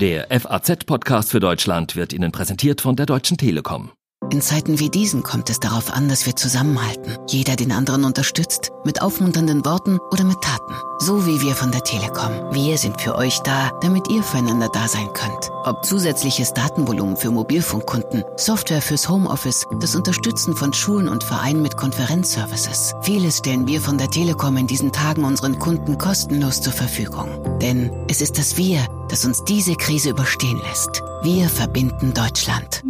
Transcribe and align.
Der 0.00 0.28
FAZ-Podcast 0.30 1.32
für 1.32 1.40
Deutschland 1.40 1.96
wird 1.96 2.12
Ihnen 2.12 2.30
präsentiert 2.30 2.80
von 2.80 2.94
der 2.94 3.04
Deutschen 3.04 3.36
Telekom. 3.36 3.90
In 4.30 4.42
Zeiten 4.42 4.78
wie 4.78 4.90
diesen 4.90 5.22
kommt 5.22 5.48
es 5.48 5.58
darauf 5.58 5.90
an, 5.90 6.08
dass 6.08 6.26
wir 6.26 6.36
zusammenhalten. 6.36 7.16
Jeder 7.28 7.56
den 7.56 7.72
anderen 7.72 8.04
unterstützt, 8.04 8.72
mit 8.84 9.00
aufmunternden 9.00 9.64
Worten 9.64 9.98
oder 10.10 10.24
mit 10.24 10.42
Taten. 10.42 10.74
So 10.98 11.26
wie 11.26 11.40
wir 11.40 11.54
von 11.54 11.72
der 11.72 11.82
Telekom. 11.82 12.30
Wir 12.52 12.76
sind 12.76 13.00
für 13.00 13.14
euch 13.14 13.38
da, 13.40 13.70
damit 13.80 14.10
ihr 14.10 14.22
füreinander 14.22 14.68
da 14.68 14.86
sein 14.86 15.08
könnt. 15.14 15.50
Ob 15.64 15.82
zusätzliches 15.82 16.52
Datenvolumen 16.52 17.16
für 17.16 17.30
Mobilfunkkunden, 17.30 18.22
Software 18.36 18.82
fürs 18.82 19.08
Homeoffice, 19.08 19.64
das 19.80 19.96
Unterstützen 19.96 20.54
von 20.54 20.74
Schulen 20.74 21.08
und 21.08 21.24
Vereinen 21.24 21.62
mit 21.62 21.78
Konferenzservices. 21.78 22.94
Vieles 23.00 23.38
stellen 23.38 23.66
wir 23.66 23.80
von 23.80 23.96
der 23.96 24.10
Telekom 24.10 24.58
in 24.58 24.66
diesen 24.66 24.92
Tagen 24.92 25.24
unseren 25.24 25.58
Kunden 25.58 25.96
kostenlos 25.96 26.60
zur 26.60 26.74
Verfügung. 26.74 27.28
Denn 27.62 27.90
es 28.08 28.20
ist 28.20 28.36
das 28.36 28.58
Wir, 28.58 28.86
das 29.08 29.24
uns 29.24 29.42
diese 29.44 29.74
Krise 29.74 30.10
überstehen 30.10 30.60
lässt. 30.68 31.02
Wir 31.22 31.48
verbinden 31.48 32.12
Deutschland. 32.12 32.82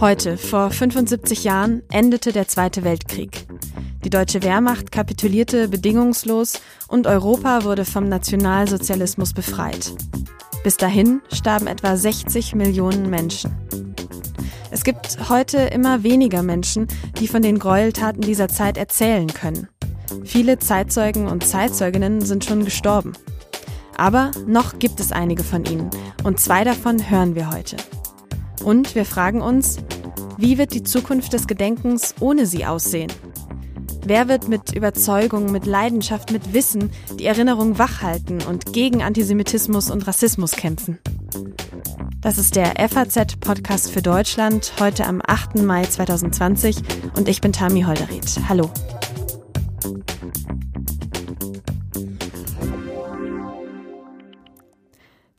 Heute, 0.00 0.36
vor 0.36 0.70
75 0.70 1.44
Jahren, 1.44 1.82
endete 1.90 2.32
der 2.32 2.46
Zweite 2.46 2.84
Weltkrieg. 2.84 3.46
Die 4.04 4.10
deutsche 4.10 4.42
Wehrmacht 4.42 4.92
kapitulierte 4.92 5.68
bedingungslos 5.68 6.60
und 6.88 7.06
Europa 7.06 7.64
wurde 7.64 7.86
vom 7.86 8.08
Nationalsozialismus 8.08 9.32
befreit. 9.32 9.94
Bis 10.62 10.76
dahin 10.76 11.22
starben 11.32 11.66
etwa 11.66 11.96
60 11.96 12.54
Millionen 12.54 13.08
Menschen. 13.08 13.50
Es 14.70 14.84
gibt 14.84 15.30
heute 15.30 15.58
immer 15.58 16.02
weniger 16.02 16.42
Menschen, 16.42 16.86
die 17.18 17.28
von 17.28 17.40
den 17.40 17.58
Gräueltaten 17.58 18.20
dieser 18.20 18.48
Zeit 18.48 18.76
erzählen 18.76 19.28
können. 19.28 19.68
Viele 20.24 20.58
Zeitzeugen 20.58 21.28
und 21.28 21.46
Zeitzeuginnen 21.46 22.20
sind 22.20 22.44
schon 22.44 22.64
gestorben. 22.64 23.14
Aber 23.96 24.30
noch 24.46 24.78
gibt 24.78 25.00
es 25.00 25.12
einige 25.12 25.44
von 25.44 25.64
ihnen 25.64 25.90
und 26.24 26.40
zwei 26.40 26.64
davon 26.64 27.10
hören 27.10 27.34
wir 27.34 27.50
heute. 27.50 27.76
Und 28.64 28.94
wir 28.94 29.04
fragen 29.04 29.40
uns, 29.40 29.78
wie 30.36 30.58
wird 30.58 30.74
die 30.74 30.82
Zukunft 30.82 31.32
des 31.32 31.46
Gedenkens 31.46 32.14
ohne 32.20 32.46
sie 32.46 32.64
aussehen? 32.64 33.12
Wer 34.06 34.28
wird 34.28 34.48
mit 34.48 34.74
Überzeugung, 34.74 35.50
mit 35.50 35.64
Leidenschaft, 35.64 36.30
mit 36.30 36.52
Wissen 36.52 36.90
die 37.18 37.24
Erinnerung 37.24 37.78
wachhalten 37.78 38.42
und 38.42 38.72
gegen 38.72 39.02
Antisemitismus 39.02 39.90
und 39.90 40.06
Rassismus 40.06 40.52
kämpfen? 40.52 40.98
Das 42.20 42.38
ist 42.38 42.56
der 42.56 42.74
FAZ-Podcast 42.88 43.90
für 43.90 44.02
Deutschland 44.02 44.72
heute 44.80 45.06
am 45.06 45.20
8. 45.26 45.56
Mai 45.56 45.84
2020 45.84 46.76
und 47.16 47.28
ich 47.28 47.40
bin 47.40 47.52
Tami 47.52 47.82
Holderried. 47.82 48.24
Hallo. 48.48 48.70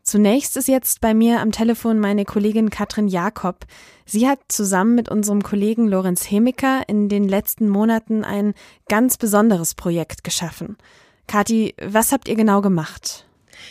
Zunächst 0.06 0.56
ist 0.56 0.68
jetzt 0.68 1.02
bei 1.02 1.16
mir 1.16 1.42
am 1.42 1.52
Telefon 1.52 2.00
meine 2.00 2.26
Kollegin 2.26 2.70
Katrin 2.70 3.08
Jakob. 3.08 3.66
Sie 4.06 4.28
hat 4.28 4.38
zusammen 4.50 4.94
mit 4.94 5.10
unserem 5.10 5.42
Kollegen 5.42 5.88
Lorenz 5.88 6.30
Hemiker 6.30 6.84
in 6.88 7.10
den 7.10 7.28
letzten 7.28 7.68
Monaten 7.68 8.24
ein 8.24 8.54
ganz 8.88 9.18
besonderes 9.18 9.74
Projekt 9.74 10.24
geschaffen. 10.24 10.78
Kathi, 11.26 11.74
was 11.82 12.12
habt 12.12 12.28
ihr 12.28 12.36
genau 12.36 12.62
gemacht? 12.62 13.26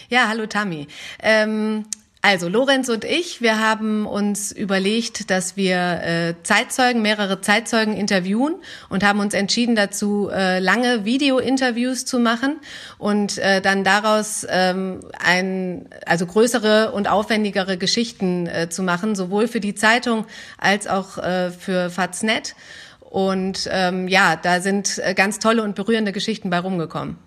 Ja, 0.09 0.27
hallo 0.27 0.47
Tami. 0.47 0.89
Ähm, 1.23 1.85
also 2.25 2.49
Lorenz 2.49 2.89
und 2.89 3.05
ich, 3.05 3.43
wir 3.43 3.59
haben 3.59 4.07
uns 4.07 4.51
überlegt, 4.51 5.31
dass 5.31 5.59
wir 5.59 5.77
äh, 5.77 6.35
Zeitzeugen, 6.43 7.03
mehrere 7.03 7.43
Zeitzeugen 7.43 7.95
interviewen 7.95 8.55
und 8.89 9.05
haben 9.05 9.21
uns 9.21 9.35
entschieden 9.35 9.77
dazu, 9.77 10.31
äh, 10.33 10.59
lange 10.59 11.05
Video-Interviews 11.05 12.07
zu 12.07 12.19
machen 12.19 12.61
und 12.97 13.37
äh, 13.37 13.61
dann 13.61 13.85
daraus 13.85 14.47
ähm, 14.49 15.01
ein, 15.23 15.87
also 16.07 16.25
größere 16.25 16.93
und 16.93 17.11
aufwendigere 17.11 17.77
Geschichten 17.77 18.47
äh, 18.47 18.71
zu 18.71 18.83
machen, 18.83 19.15
sowohl 19.15 19.47
für 19.47 19.61
die 19.61 19.75
Zeitung 19.75 20.25
als 20.57 20.87
auch 20.87 21.19
äh, 21.19 21.51
für 21.51 21.91
Faznet. 21.91 22.55
Und 23.01 23.69
ähm, 23.71 24.09
ja, 24.09 24.37
da 24.37 24.63
sind 24.63 24.99
äh, 24.99 25.13
ganz 25.13 25.41
tolle 25.41 25.63
und 25.63 25.75
berührende 25.75 26.13
Geschichten 26.13 26.49
bei 26.49 26.59
rumgekommen. 26.59 27.19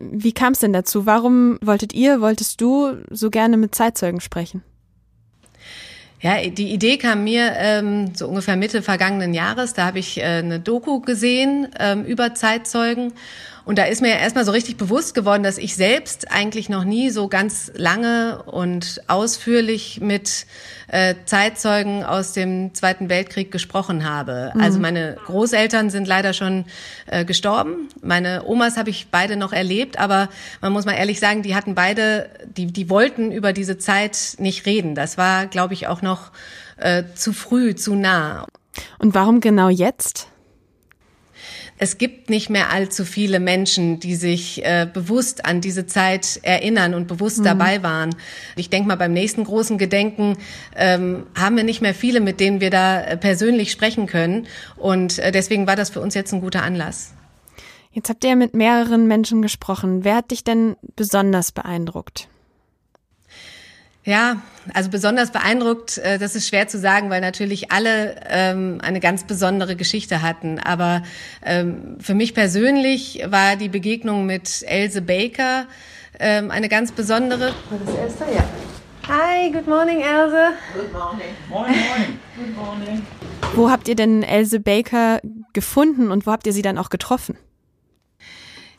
Wie 0.00 0.32
kam 0.32 0.54
es 0.54 0.60
denn 0.60 0.72
dazu? 0.72 1.06
Warum 1.06 1.58
wolltet 1.60 1.92
ihr, 1.92 2.20
wolltest 2.20 2.60
du 2.60 2.96
so 3.10 3.30
gerne 3.30 3.56
mit 3.56 3.74
Zeitzeugen 3.74 4.20
sprechen? 4.20 4.62
Ja, 6.22 6.36
die 6.42 6.72
Idee 6.72 6.98
kam 6.98 7.24
mir 7.24 7.52
ähm, 7.56 8.14
so 8.14 8.28
ungefähr 8.28 8.56
Mitte 8.56 8.82
vergangenen 8.82 9.32
Jahres. 9.32 9.72
Da 9.72 9.86
habe 9.86 9.98
ich 9.98 10.18
äh, 10.18 10.22
eine 10.22 10.60
Doku 10.60 11.00
gesehen 11.00 11.68
ähm, 11.78 12.04
über 12.04 12.34
Zeitzeugen 12.34 13.12
und 13.64 13.78
da 13.78 13.84
ist 13.84 14.02
mir 14.02 14.18
erstmal 14.18 14.44
so 14.44 14.52
richtig 14.52 14.76
bewusst 14.76 15.14
geworden, 15.14 15.42
dass 15.42 15.58
ich 15.58 15.76
selbst 15.76 16.30
eigentlich 16.30 16.68
noch 16.68 16.84
nie 16.84 17.10
so 17.10 17.28
ganz 17.28 17.70
lange 17.74 18.42
und 18.46 19.02
ausführlich 19.06 20.00
mit 20.00 20.46
äh, 20.88 21.14
Zeitzeugen 21.24 22.04
aus 22.04 22.32
dem 22.32 22.74
Zweiten 22.74 23.08
Weltkrieg 23.08 23.50
gesprochen 23.50 24.08
habe. 24.08 24.52
Mhm. 24.54 24.60
Also 24.60 24.78
meine 24.78 25.16
Großeltern 25.26 25.90
sind 25.90 26.08
leider 26.08 26.32
schon 26.32 26.64
äh, 27.06 27.24
gestorben. 27.24 27.88
Meine 28.02 28.44
Omas 28.46 28.76
habe 28.76 28.90
ich 28.90 29.08
beide 29.10 29.36
noch 29.36 29.52
erlebt, 29.52 29.98
aber 29.98 30.28
man 30.60 30.72
muss 30.72 30.84
mal 30.84 30.92
ehrlich 30.94 31.20
sagen, 31.20 31.42
die 31.42 31.54
hatten 31.54 31.74
beide, 31.74 32.30
die, 32.56 32.66
die 32.66 32.90
wollten 32.90 33.32
über 33.32 33.52
diese 33.52 33.78
Zeit 33.78 34.34
nicht 34.38 34.66
reden. 34.66 34.94
Das 34.94 35.18
war, 35.18 35.46
glaube 35.46 35.74
ich, 35.74 35.86
auch 35.86 36.02
noch 36.02 36.32
äh, 36.76 37.04
zu 37.14 37.32
früh, 37.32 37.74
zu 37.74 37.94
nah. 37.94 38.46
Und 38.98 39.14
warum 39.14 39.40
genau 39.40 39.68
jetzt? 39.68 40.28
Es 41.82 41.96
gibt 41.96 42.28
nicht 42.28 42.50
mehr 42.50 42.70
allzu 42.70 43.06
viele 43.06 43.40
Menschen, 43.40 44.00
die 44.00 44.14
sich 44.14 44.62
äh, 44.66 44.86
bewusst 44.92 45.46
an 45.46 45.62
diese 45.62 45.86
Zeit 45.86 46.38
erinnern 46.42 46.92
und 46.92 47.08
bewusst 47.08 47.38
mhm. 47.38 47.44
dabei 47.44 47.82
waren. 47.82 48.14
Ich 48.54 48.68
denke 48.68 48.86
mal, 48.86 48.96
beim 48.96 49.14
nächsten 49.14 49.44
großen 49.44 49.78
Gedenken 49.78 50.36
ähm, 50.76 51.26
haben 51.34 51.56
wir 51.56 51.64
nicht 51.64 51.80
mehr 51.80 51.94
viele, 51.94 52.20
mit 52.20 52.38
denen 52.38 52.60
wir 52.60 52.68
da 52.68 53.00
äh, 53.00 53.16
persönlich 53.16 53.72
sprechen 53.72 54.06
können. 54.06 54.46
Und 54.76 55.18
äh, 55.20 55.32
deswegen 55.32 55.66
war 55.66 55.74
das 55.74 55.88
für 55.88 56.02
uns 56.02 56.14
jetzt 56.14 56.34
ein 56.34 56.42
guter 56.42 56.62
Anlass. 56.62 57.14
Jetzt 57.92 58.10
habt 58.10 58.24
ihr 58.24 58.36
mit 58.36 58.54
mehreren 58.54 59.08
Menschen 59.08 59.40
gesprochen. 59.40 60.04
Wer 60.04 60.16
hat 60.16 60.32
dich 60.32 60.44
denn 60.44 60.76
besonders 60.96 61.50
beeindruckt? 61.50 62.28
Ja, 64.04 64.40
also 64.72 64.88
besonders 64.88 65.30
beeindruckt, 65.30 65.98
äh, 65.98 66.18
das 66.18 66.34
ist 66.34 66.48
schwer 66.48 66.68
zu 66.68 66.78
sagen, 66.78 67.10
weil 67.10 67.20
natürlich 67.20 67.70
alle 67.70 68.16
ähm, 68.28 68.78
eine 68.82 68.98
ganz 68.98 69.24
besondere 69.24 69.76
Geschichte 69.76 70.22
hatten. 70.22 70.58
Aber 70.58 71.02
ähm, 71.44 71.96
für 72.00 72.14
mich 72.14 72.34
persönlich 72.34 73.22
war 73.26 73.56
die 73.56 73.68
Begegnung 73.68 74.24
mit 74.24 74.62
Else 74.62 75.02
Baker 75.02 75.66
ähm, 76.18 76.50
eine 76.50 76.68
ganz 76.68 76.92
besondere. 76.92 77.52
Das 77.70 77.94
ist 77.94 78.20
Elsa, 78.20 78.32
ja. 78.34 78.44
Hi, 79.08 79.50
good 79.50 79.66
morning, 79.66 80.00
Else. 80.00 80.52
Good 80.72 80.92
morning. 80.92 81.28
Morning, 81.48 81.76
morning. 81.76 82.18
Good 82.36 82.56
morning. 82.56 83.06
Wo 83.54 83.70
habt 83.70 83.88
ihr 83.88 83.96
denn 83.96 84.22
Else 84.22 84.60
Baker 84.60 85.20
gefunden 85.52 86.10
und 86.10 86.26
wo 86.26 86.32
habt 86.32 86.46
ihr 86.46 86.52
sie 86.52 86.62
dann 86.62 86.78
auch 86.78 86.88
getroffen? 86.88 87.36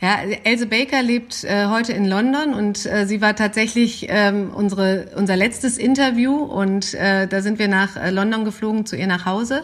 Ja, 0.02 0.18
Else 0.46 0.66
Baker 0.66 1.04
lebt 1.04 1.44
äh, 1.44 1.68
heute 1.68 1.94
in 1.94 2.08
London 2.08 2.56
und 2.56 2.88
äh, 2.88 3.06
sie 3.06 3.22
war 3.22 3.36
tatsächlich 3.36 4.08
ähm, 4.10 4.50
unsere, 4.52 5.12
unser 5.16 5.36
letztes 5.36 5.78
Interview 5.78 6.38
und 6.38 6.96
äh, 6.96 7.28
da 7.28 7.42
sind 7.42 7.60
wir 7.60 7.68
nach 7.68 7.98
äh, 7.98 8.10
London 8.10 8.44
geflogen 8.44 8.88
zu 8.88 8.96
ihr 8.96 9.06
nach 9.06 9.28
Hause. 9.28 9.62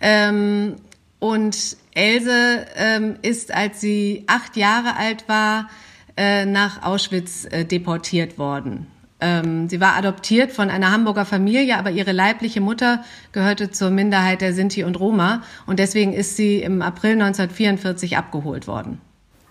Ähm, 0.00 0.74
und 1.20 1.76
Else 1.94 2.66
ähm, 2.78 3.14
ist, 3.22 3.54
als 3.54 3.80
sie 3.80 4.24
acht 4.26 4.56
Jahre 4.56 4.96
alt 4.96 5.28
war, 5.28 5.70
äh, 6.16 6.46
nach 6.46 6.82
Auschwitz 6.82 7.46
äh, 7.48 7.64
deportiert 7.64 8.38
worden. 8.38 8.88
Ähm, 9.20 9.68
sie 9.68 9.80
war 9.80 9.94
adoptiert 9.94 10.50
von 10.50 10.68
einer 10.68 10.90
Hamburger 10.90 11.24
Familie, 11.24 11.78
aber 11.78 11.92
ihre 11.92 12.10
leibliche 12.10 12.60
Mutter 12.60 13.04
gehörte 13.30 13.70
zur 13.70 13.90
Minderheit 13.90 14.40
der 14.40 14.52
Sinti 14.52 14.82
und 14.82 14.98
Roma 14.98 15.44
und 15.66 15.78
deswegen 15.78 16.12
ist 16.12 16.36
sie 16.36 16.60
im 16.60 16.82
April 16.82 17.12
1944 17.12 18.16
abgeholt 18.16 18.66
worden 18.66 19.00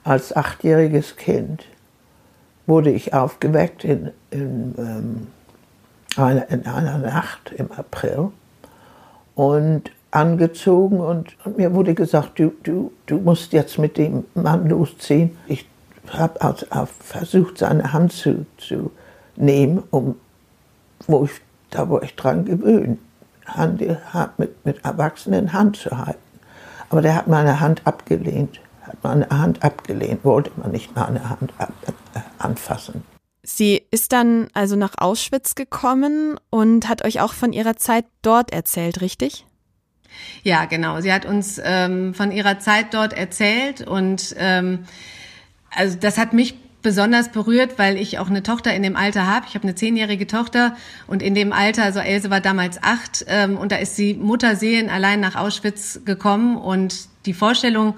als 0.03 0.35
achtjähriges 0.35 1.15
Kind 1.15 1.65
wurde 2.67 2.91
ich 2.91 3.13
aufgeweckt 3.13 3.83
in, 3.83 4.11
in, 4.31 4.75
ähm, 4.77 5.27
einer, 6.15 6.49
in 6.49 6.65
einer 6.65 6.97
Nacht 6.99 7.51
im 7.51 7.71
April 7.71 8.31
und 9.35 9.91
angezogen 10.11 10.99
und, 10.99 11.35
und, 11.45 11.57
mir 11.57 11.73
wurde 11.73 11.93
gesagt, 11.93 12.39
du, 12.39 12.51
du, 12.63 12.91
du 13.05 13.17
musst 13.17 13.53
jetzt 13.53 13.77
mit 13.77 13.97
dem 13.97 14.25
Mann 14.33 14.67
losziehen. 14.69 15.37
Ich 15.47 15.67
habe 16.07 16.41
also 16.41 16.65
versucht, 16.99 17.57
seine 17.57 17.93
Hand 17.93 18.13
zu, 18.13 18.45
zu 18.57 18.91
nehmen, 19.35 19.83
um, 19.91 20.15
wo 21.07 21.25
ich, 21.25 21.31
da 21.69 21.89
wo 21.89 21.99
ich 21.99 22.15
dran 22.15 22.45
gewöhnt, 22.45 22.99
Hand, 23.45 23.81
mit, 24.37 24.65
mit 24.65 24.83
Erwachsenen 24.85 25.53
Hand 25.53 25.77
zu 25.77 25.97
halten. 25.97 26.19
Aber 26.89 27.01
der 27.01 27.15
hat 27.15 27.27
meine 27.27 27.59
Hand 27.59 27.81
abgelehnt 27.85 28.59
hat 28.89 29.03
meine 29.03 29.29
Hand 29.29 29.63
abgelehnt, 29.63 30.23
wollte 30.23 30.51
man 30.57 30.71
nicht 30.71 30.95
meine 30.95 31.29
Hand 31.29 31.53
ab, 31.57 31.71
äh, 32.13 32.19
anfassen. 32.37 33.03
Sie 33.43 33.81
ist 33.89 34.11
dann 34.11 34.47
also 34.53 34.75
nach 34.75 34.95
Auschwitz 34.97 35.55
gekommen 35.55 36.37
und 36.49 36.89
hat 36.89 37.05
euch 37.05 37.21
auch 37.21 37.33
von 37.33 37.53
ihrer 37.53 37.77
Zeit 37.77 38.05
dort 38.21 38.51
erzählt, 38.51 39.01
richtig? 39.01 39.45
Ja, 40.43 40.65
genau. 40.65 41.01
Sie 41.01 41.11
hat 41.13 41.25
uns 41.25 41.59
ähm, 41.63 42.13
von 42.13 42.31
ihrer 42.31 42.59
Zeit 42.59 42.93
dort 42.93 43.13
erzählt 43.13 43.81
und 43.81 44.35
ähm, 44.37 44.85
also 45.75 45.97
das 45.99 46.17
hat 46.17 46.33
mich 46.33 46.55
besonders 46.81 47.31
berührt, 47.31 47.77
weil 47.77 47.97
ich 47.97 48.19
auch 48.19 48.29
eine 48.29 48.43
Tochter 48.43 48.73
in 48.73 48.83
dem 48.83 48.95
Alter 48.95 49.27
habe. 49.27 49.45
Ich 49.49 49.55
habe 49.55 49.63
eine 49.63 49.75
zehnjährige 49.75 50.27
Tochter 50.27 50.75
und 51.07 51.21
in 51.21 51.35
dem 51.35 51.51
Alter, 51.51 51.83
also 51.83 51.99
Else 51.99 52.29
war 52.29 52.41
damals 52.41 52.81
acht 52.81 53.25
ähm, 53.27 53.57
und 53.57 53.71
da 53.71 53.77
ist 53.77 53.95
sie 53.95 54.13
Mutterseelen 54.13 54.89
allein 54.89 55.19
nach 55.19 55.35
Auschwitz 55.35 56.01
gekommen 56.05 56.57
und 56.57 57.07
die 57.25 57.33
Vorstellung, 57.33 57.95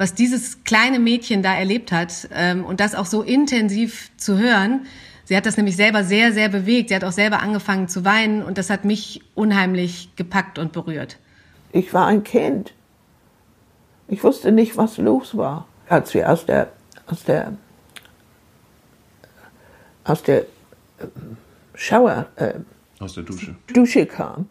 was 0.00 0.14
dieses 0.14 0.64
kleine 0.64 0.98
Mädchen 0.98 1.42
da 1.42 1.54
erlebt 1.54 1.92
hat 1.92 2.26
ähm, 2.32 2.64
und 2.64 2.80
das 2.80 2.94
auch 2.94 3.04
so 3.04 3.20
intensiv 3.20 4.10
zu 4.16 4.38
hören. 4.38 4.86
Sie 5.26 5.36
hat 5.36 5.44
das 5.44 5.58
nämlich 5.58 5.76
selber 5.76 6.04
sehr, 6.04 6.32
sehr 6.32 6.48
bewegt. 6.48 6.88
Sie 6.88 6.94
hat 6.94 7.04
auch 7.04 7.12
selber 7.12 7.40
angefangen 7.40 7.86
zu 7.86 8.02
weinen 8.02 8.42
und 8.42 8.56
das 8.56 8.70
hat 8.70 8.86
mich 8.86 9.20
unheimlich 9.34 10.08
gepackt 10.16 10.58
und 10.58 10.72
berührt. 10.72 11.18
Ich 11.72 11.92
war 11.92 12.06
ein 12.06 12.24
Kind. 12.24 12.72
Ich 14.08 14.24
wusste 14.24 14.52
nicht, 14.52 14.78
was 14.78 14.96
los 14.96 15.36
war. 15.36 15.68
Als 15.86 16.14
wir 16.14 16.32
aus 16.32 16.46
der, 16.46 16.72
aus 17.06 17.22
der, 17.24 17.52
aus 20.04 20.22
der 20.22 20.46
Schauer, 21.74 22.26
äh, 22.36 22.54
aus 23.00 23.12
der 23.12 23.24
Dusche. 23.24 23.54
Dusche 23.74 24.06
kam, 24.06 24.48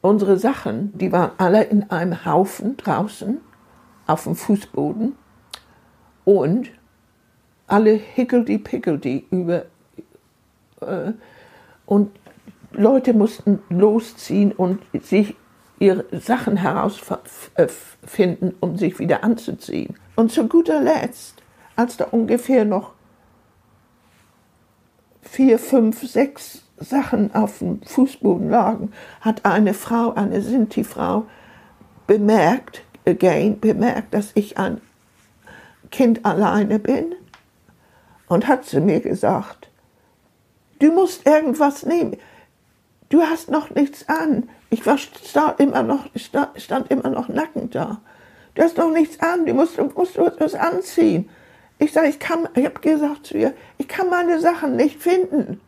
unsere 0.00 0.38
Sachen, 0.38 0.96
die 0.96 1.12
waren 1.12 1.32
alle 1.36 1.64
in 1.64 1.90
einem 1.90 2.24
Haufen 2.24 2.78
draußen 2.78 3.42
auf 4.10 4.24
dem 4.24 4.34
Fußboden 4.34 5.14
und 6.24 6.70
alle 7.66 7.92
hickeldi-pickeldi 7.92 9.26
über. 9.30 9.66
Äh, 10.80 11.12
und 11.86 12.10
Leute 12.72 13.14
mussten 13.14 13.60
losziehen 13.68 14.52
und 14.52 14.80
sich 15.02 15.36
ihre 15.78 16.04
Sachen 16.12 16.56
herausfinden, 16.56 18.54
um 18.60 18.76
sich 18.76 18.98
wieder 18.98 19.24
anzuziehen. 19.24 19.94
Und 20.14 20.30
zu 20.30 20.46
guter 20.46 20.80
Letzt, 20.80 21.42
als 21.74 21.96
da 21.96 22.04
ungefähr 22.04 22.64
noch 22.64 22.92
vier, 25.22 25.58
fünf, 25.58 26.00
sechs 26.02 26.64
Sachen 26.76 27.34
auf 27.34 27.58
dem 27.58 27.82
Fußboden 27.82 28.50
lagen, 28.50 28.92
hat 29.20 29.44
eine 29.44 29.74
Frau, 29.74 30.12
eine 30.14 30.42
Sinti-Frau, 30.42 31.26
bemerkt, 32.06 32.82
again 33.06 33.60
bemerkt, 33.60 34.14
dass 34.14 34.32
ich 34.34 34.58
ein 34.58 34.80
Kind 35.90 36.24
alleine 36.24 36.78
bin 36.78 37.14
und 38.28 38.46
hat 38.46 38.64
zu 38.64 38.80
mir 38.80 39.00
gesagt, 39.00 39.68
du 40.78 40.92
musst 40.92 41.26
irgendwas 41.26 41.84
nehmen. 41.84 42.16
Du 43.08 43.22
hast 43.22 43.50
noch 43.50 43.70
nichts 43.70 44.08
an. 44.08 44.48
Ich 44.70 44.86
war 44.86 44.96
stand 44.98 45.58
immer 45.58 45.82
noch, 45.82 46.06
stand 46.56 46.90
immer 46.90 47.10
noch 47.10 47.28
nackend 47.28 47.74
da. 47.74 48.00
Du 48.54 48.62
hast 48.62 48.76
noch 48.76 48.90
nichts 48.90 49.18
an, 49.20 49.46
du 49.46 49.54
musst, 49.54 49.78
musst 49.96 50.16
was 50.16 50.54
anziehen. 50.54 51.28
Ich 51.78 51.92
sage, 51.92 52.08
ich 52.08 52.18
kann, 52.18 52.48
ich 52.54 52.64
habe 52.64 52.78
gesagt 52.80 53.26
zu 53.26 53.38
ihr, 53.38 53.54
ich 53.78 53.88
kann 53.88 54.10
meine 54.10 54.38
Sachen 54.38 54.76
nicht 54.76 55.02
finden. 55.02 55.60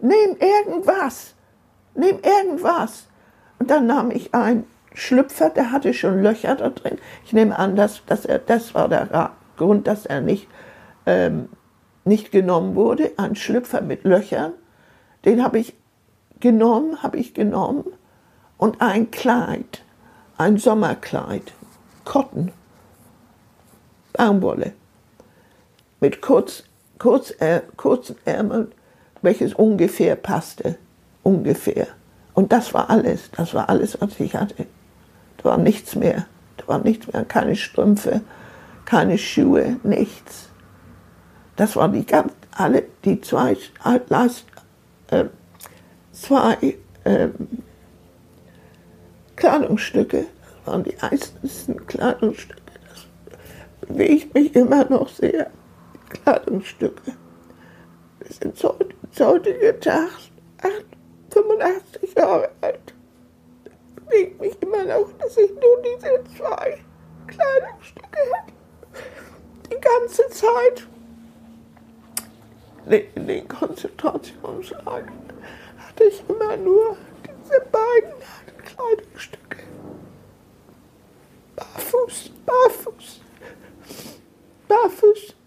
Nimm 0.00 0.36
irgendwas. 0.38 1.34
Nimm 1.94 2.20
irgendwas. 2.22 3.06
Und 3.58 3.70
dann 3.70 3.86
nahm 3.86 4.10
ich 4.10 4.34
ein 4.34 4.64
Schlüpfer, 4.98 5.50
der 5.50 5.70
hatte 5.70 5.94
schon 5.94 6.22
Löcher 6.22 6.56
da 6.56 6.70
drin. 6.70 6.98
Ich 7.24 7.32
nehme 7.32 7.56
an, 7.56 7.76
dass, 7.76 8.04
dass 8.06 8.24
er, 8.24 8.40
das 8.40 8.74
war 8.74 8.88
der 8.88 9.32
Grund, 9.56 9.86
dass 9.86 10.06
er 10.06 10.20
nicht, 10.20 10.48
ähm, 11.06 11.48
nicht 12.04 12.32
genommen 12.32 12.74
wurde. 12.74 13.12
Ein 13.16 13.36
Schlüpfer 13.36 13.80
mit 13.80 14.02
Löchern, 14.02 14.54
den 15.24 15.44
habe 15.44 15.60
ich 15.60 15.74
genommen, 16.40 17.00
habe 17.02 17.16
ich 17.18 17.32
genommen. 17.32 17.84
Und 18.56 18.80
ein 18.80 19.12
Kleid, 19.12 19.84
ein 20.36 20.58
Sommerkleid, 20.58 21.52
Cotton, 22.04 22.50
Baumwolle, 24.14 24.72
mit 26.00 26.20
kurz, 26.20 26.64
kurz, 26.98 27.30
äh, 27.38 27.60
kurzen 27.76 28.16
Ärmeln, 28.24 28.72
welches 29.22 29.54
ungefähr 29.54 30.16
passte, 30.16 30.76
ungefähr. 31.22 31.86
Und 32.34 32.50
das 32.50 32.74
war 32.74 32.90
alles, 32.90 33.30
das 33.36 33.54
war 33.54 33.68
alles, 33.68 34.00
was 34.00 34.18
ich 34.18 34.34
hatte. 34.34 34.66
Da 35.38 35.44
war 35.44 35.58
nichts 35.58 35.94
mehr. 35.94 36.26
Da 36.56 36.68
war 36.68 36.78
nichts 36.78 37.10
mehr. 37.12 37.24
Keine 37.24 37.56
Strümpfe, 37.56 38.20
keine 38.84 39.16
Schuhe, 39.18 39.76
nichts. 39.82 40.48
Das 41.56 41.74
waren 41.76 41.92
die 41.92 42.04
ganz, 42.04 42.32
alle, 42.52 42.84
die 43.04 43.20
zwei, 43.20 43.56
äh, 43.84 45.24
zwei 46.12 46.76
äh, 47.04 47.28
Kleidungsstücke. 49.36 50.26
Das 50.42 50.72
waren 50.72 50.84
die 50.84 50.98
einzelnen 51.00 51.86
Kleidungsstücke. 51.86 52.62
Das 52.90 53.88
bewegt 53.88 54.34
mich 54.34 54.54
immer 54.54 54.84
noch 54.90 55.08
sehr. 55.08 55.50
Die 55.94 56.18
Kleidungsstücke. 56.18 57.12
Wir 58.18 58.32
sind 58.32 58.62
heute, 58.62 59.24
heutigen 59.24 59.80
Tag 59.80 60.10
85 61.30 62.14
Jahre 62.16 62.50
alt 62.60 62.94
bewegt 64.08 64.40
mich 64.40 64.62
immer 64.62 64.84
noch, 64.84 65.07
dass 65.28 65.36
ich 65.36 65.50
nur 65.50 65.82
diese 65.82 66.24
zwei 66.38 66.78
Kleidungsstücke 67.26 68.18
hatte. 68.32 68.52
Die 69.70 69.78
ganze 69.78 70.26
Zeit. 70.30 70.88
In 73.14 73.26
den 73.26 73.46
Konzentrationslagern 73.46 75.12
hatte 75.76 76.04
ich 76.04 76.22
immer 76.30 76.56
nur 76.56 76.96
diese 77.24 77.60
beiden 77.70 78.14
Kleidungsstücke. 78.64 79.58
Barfuß, 81.56 82.30
barfuß, 82.46 83.20
barfuß. 84.66 85.37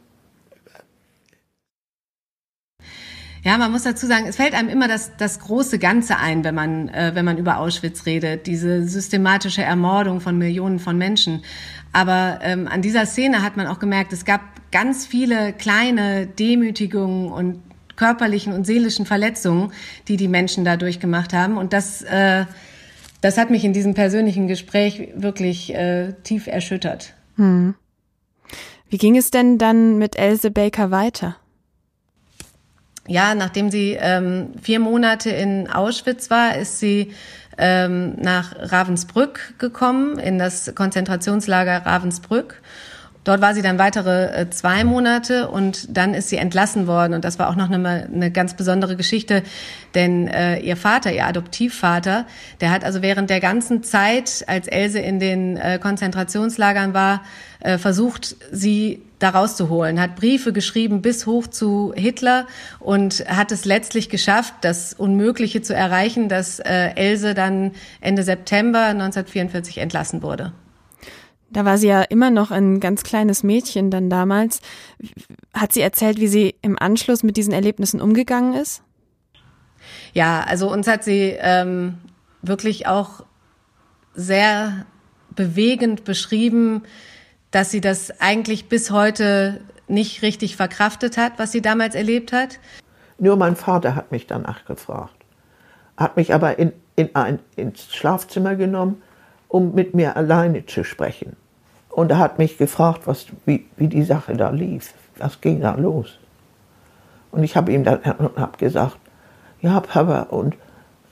Ja, 3.43 3.57
man 3.57 3.71
muss 3.71 3.83
dazu 3.83 4.05
sagen, 4.05 4.25
es 4.27 4.35
fällt 4.35 4.53
einem 4.53 4.69
immer 4.69 4.87
das, 4.87 5.17
das 5.17 5.39
große 5.39 5.79
Ganze 5.79 6.17
ein, 6.17 6.43
wenn 6.43 6.53
man, 6.53 6.89
äh, 6.89 7.11
wenn 7.15 7.25
man 7.25 7.37
über 7.39 7.57
Auschwitz 7.57 8.05
redet, 8.05 8.45
diese 8.45 8.87
systematische 8.87 9.63
Ermordung 9.63 10.21
von 10.21 10.37
Millionen 10.37 10.77
von 10.77 10.97
Menschen. 10.97 11.43
Aber 11.91 12.39
ähm, 12.43 12.67
an 12.67 12.83
dieser 12.83 13.05
Szene 13.07 13.41
hat 13.41 13.57
man 13.57 13.65
auch 13.65 13.79
gemerkt, 13.79 14.13
es 14.13 14.25
gab 14.25 14.41
ganz 14.71 15.07
viele 15.07 15.53
kleine 15.53 16.27
Demütigungen 16.27 17.31
und 17.31 17.61
körperlichen 17.95 18.53
und 18.53 18.65
seelischen 18.65 19.05
Verletzungen, 19.05 19.73
die 20.07 20.17
die 20.17 20.27
Menschen 20.27 20.63
da 20.63 20.77
durchgemacht 20.77 21.33
haben. 21.33 21.57
Und 21.57 21.73
das, 21.73 22.03
äh, 22.03 22.45
das 23.21 23.37
hat 23.37 23.49
mich 23.49 23.65
in 23.65 23.73
diesem 23.73 23.95
persönlichen 23.95 24.47
Gespräch 24.47 25.09
wirklich 25.15 25.73
äh, 25.73 26.13
tief 26.23 26.45
erschüttert. 26.47 27.13
Hm. 27.37 27.73
Wie 28.89 28.97
ging 28.97 29.17
es 29.17 29.31
denn 29.31 29.57
dann 29.57 29.97
mit 29.97 30.15
Else 30.15 30.51
Baker 30.51 30.91
weiter? 30.91 31.37
Ja, 33.07 33.35
nachdem 33.35 33.71
sie 33.71 33.97
ähm, 33.99 34.53
vier 34.61 34.79
Monate 34.79 35.29
in 35.29 35.69
Auschwitz 35.69 36.29
war, 36.29 36.55
ist 36.55 36.79
sie 36.79 37.13
ähm, 37.57 38.15
nach 38.19 38.53
Ravensbrück 38.57 39.55
gekommen, 39.57 40.17
in 40.19 40.37
das 40.37 40.73
Konzentrationslager 40.75 41.85
Ravensbrück. 41.85 42.61
Dort 43.23 43.39
war 43.39 43.53
sie 43.53 43.61
dann 43.61 43.77
weitere 43.77 44.41
äh, 44.41 44.49
zwei 44.49 44.83
Monate 44.83 45.47
und 45.47 45.95
dann 45.95 46.15
ist 46.15 46.29
sie 46.29 46.37
entlassen 46.37 46.87
worden. 46.87 47.13
Und 47.13 47.23
das 47.23 47.37
war 47.37 47.49
auch 47.49 47.55
noch 47.55 47.69
eine, 47.69 48.09
eine 48.11 48.31
ganz 48.31 48.55
besondere 48.55 48.95
Geschichte, 48.95 49.43
denn 49.93 50.27
äh, 50.27 50.57
ihr 50.59 50.75
Vater, 50.75 51.13
ihr 51.13 51.27
Adoptivvater, 51.27 52.25
der 52.61 52.71
hat 52.71 52.83
also 52.83 53.03
während 53.03 53.29
der 53.29 53.39
ganzen 53.39 53.83
Zeit, 53.83 54.43
als 54.47 54.67
Else 54.67 54.99
in 54.99 55.19
den 55.19 55.57
äh, 55.57 55.77
Konzentrationslagern 55.79 56.95
war, 56.95 57.21
äh, 57.59 57.77
versucht, 57.77 58.37
sie 58.51 59.03
da 59.21 59.29
rauszuholen, 59.29 59.99
hat 59.99 60.15
Briefe 60.15 60.51
geschrieben 60.51 61.01
bis 61.01 61.25
hoch 61.25 61.47
zu 61.47 61.93
Hitler 61.95 62.47
und 62.79 63.23
hat 63.27 63.51
es 63.51 63.65
letztlich 63.65 64.09
geschafft, 64.09 64.53
das 64.61 64.93
Unmögliche 64.93 65.61
zu 65.61 65.75
erreichen, 65.75 66.27
dass 66.27 66.59
äh, 66.59 66.95
Else 66.95 67.33
dann 67.33 67.71
Ende 67.99 68.23
September 68.23 68.85
1944 68.85 69.77
entlassen 69.77 70.23
wurde. 70.23 70.53
Da 71.51 71.65
war 71.65 71.77
sie 71.77 71.87
ja 71.87 72.01
immer 72.01 72.31
noch 72.31 72.49
ein 72.51 72.79
ganz 72.79 73.03
kleines 73.03 73.43
Mädchen 73.43 73.91
dann 73.91 74.09
damals. 74.09 74.61
Hat 75.53 75.73
sie 75.73 75.81
erzählt, 75.81 76.19
wie 76.19 76.27
sie 76.27 76.55
im 76.61 76.79
Anschluss 76.79 77.23
mit 77.23 77.35
diesen 77.35 77.53
Erlebnissen 77.53 77.99
umgegangen 77.99 78.53
ist? 78.53 78.81
Ja, 80.13 80.43
also 80.43 80.71
uns 80.71 80.87
hat 80.87 81.03
sie 81.03 81.35
ähm, 81.39 81.97
wirklich 82.41 82.87
auch 82.87 83.25
sehr 84.13 84.85
bewegend 85.35 86.03
beschrieben, 86.05 86.83
dass 87.51 87.71
sie 87.71 87.81
das 87.81 88.19
eigentlich 88.21 88.69
bis 88.69 88.91
heute 88.91 89.61
nicht 89.87 90.21
richtig 90.21 90.55
verkraftet 90.55 91.17
hat, 91.17 91.33
was 91.37 91.51
sie 91.51 91.61
damals 91.61 91.95
erlebt 91.95 92.31
hat. 92.33 92.59
Nur 93.19 93.35
mein 93.35 93.55
Vater 93.55 93.95
hat 93.95 94.11
mich 94.11 94.25
danach 94.25 94.65
gefragt, 94.65 95.15
hat 95.97 96.17
mich 96.17 96.33
aber 96.33 96.57
in, 96.57 96.73
in 96.95 97.13
ein, 97.15 97.39
ins 97.55 97.93
Schlafzimmer 97.93 98.55
genommen, 98.55 99.01
um 99.47 99.75
mit 99.75 99.93
mir 99.93 100.15
alleine 100.15 100.65
zu 100.65 100.83
sprechen. 100.83 101.35
Und 101.89 102.09
er 102.09 102.19
hat 102.19 102.39
mich 102.39 102.57
gefragt, 102.57 103.01
was, 103.05 103.27
wie, 103.45 103.67
wie 103.75 103.89
die 103.89 104.03
Sache 104.03 104.35
da 104.35 104.49
lief. 104.49 104.93
Was 105.17 105.41
ging 105.41 105.59
da 105.59 105.75
los? 105.75 106.19
Und 107.31 107.43
ich 107.43 107.55
habe 107.57 107.73
ihm 107.73 107.83
dann 107.83 107.99
hab 108.03 108.57
gesagt, 108.57 108.97
ja, 109.59 109.79
Papa, 109.81 110.23
und 110.23 110.55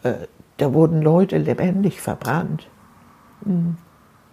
äh, 0.04 0.14
da 0.58 0.74
wurden 0.74 1.02
Leute 1.02 1.38
lebendig 1.38 2.02
verbrannt. 2.02 2.68
Mhm. 3.46 3.78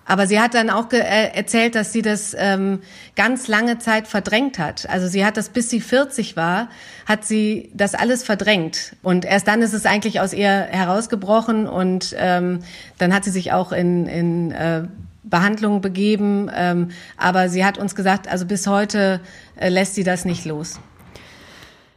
Aber 0.07 0.27
sie 0.27 0.41
hat 0.41 0.55
dann 0.55 0.71
auch 0.71 0.91
äh, 0.93 0.99
erzählt, 1.35 1.75
dass 1.75 1.93
sie 1.93 2.03
das 2.03 2.35
ähm, 2.39 2.81
ganz 3.17 3.49
lange 3.49 3.79
Zeit 3.79 4.07
verdrängt 4.07 4.59
hat. 4.59 4.89
Also 4.89 5.09
sie 5.09 5.25
hat 5.25 5.37
das, 5.37 5.49
bis 5.49 5.69
sie 5.69 5.81
40 5.81 6.37
war, 6.37 6.69
hat 7.07 7.25
sie 7.25 7.71
das 7.75 7.95
alles 7.95 8.23
verdrängt. 8.23 8.95
Und 9.03 9.25
erst 9.25 9.49
dann 9.49 9.63
ist 9.63 9.75
es 9.75 9.85
eigentlich 9.85 10.21
aus 10.21 10.33
ihr 10.33 10.49
herausgebrochen 10.49 11.67
und 11.67 12.15
ähm, 12.19 12.61
dann 12.99 13.13
hat 13.13 13.25
sie 13.25 13.31
sich 13.31 13.53
auch 13.53 13.73
in, 13.73 14.07
in 14.07 14.53
äh, 14.53 14.85
Behandlung 15.25 15.81
begeben. 15.81 16.51
Ähm, 16.55 16.91
aber 17.17 17.49
sie 17.49 17.65
hat 17.65 17.77
uns 17.77 17.95
gesagt, 17.95 18.29
also 18.29 18.47
bis 18.47 18.67
heute 18.67 19.21
äh, 19.57 19.69
lässt 19.69 19.97
sie 19.97 20.05
das 20.05 20.25
nicht 20.25 20.45
los. 20.45 20.79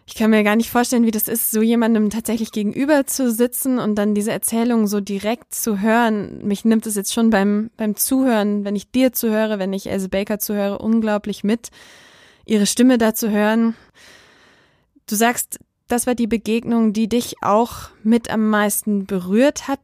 Ich 0.09 0.15
kann 0.15 0.31
mir 0.31 0.43
gar 0.43 0.55
nicht 0.55 0.71
vorstellen, 0.71 1.05
wie 1.05 1.11
das 1.11 1.27
ist, 1.27 1.51
so 1.51 1.61
jemandem 1.61 2.09
tatsächlich 2.09 2.51
gegenüber 2.51 3.05
zu 3.05 3.31
sitzen 3.31 3.77
und 3.77 3.93
dann 3.93 4.15
diese 4.15 4.31
Erzählung 4.31 4.87
so 4.87 5.01
direkt 5.01 5.53
zu 5.53 5.81
hören. 5.81 6.39
Mich 6.43 6.65
nimmt 6.65 6.87
es 6.87 6.95
jetzt 6.95 7.13
schon 7.13 7.29
beim, 7.29 7.69
beim 7.77 7.95
Zuhören, 7.95 8.65
wenn 8.65 8.75
ich 8.75 8.89
dir 8.89 9.13
zuhöre, 9.13 9.59
wenn 9.59 9.71
ich 9.71 9.87
Else 9.87 10.09
Baker 10.09 10.39
zuhöre, 10.39 10.79
unglaublich 10.79 11.43
mit, 11.43 11.69
ihre 12.43 12.65
Stimme 12.65 12.97
da 12.97 13.13
zu 13.13 13.29
hören. 13.29 13.75
Du 15.05 15.13
sagst, 15.13 15.59
das 15.87 16.07
war 16.07 16.15
die 16.15 16.27
Begegnung, 16.27 16.91
die 16.91 17.07
dich 17.07 17.35
auch 17.43 17.91
mit 18.01 18.31
am 18.31 18.49
meisten 18.49 19.05
berührt 19.05 19.67
hat. 19.67 19.79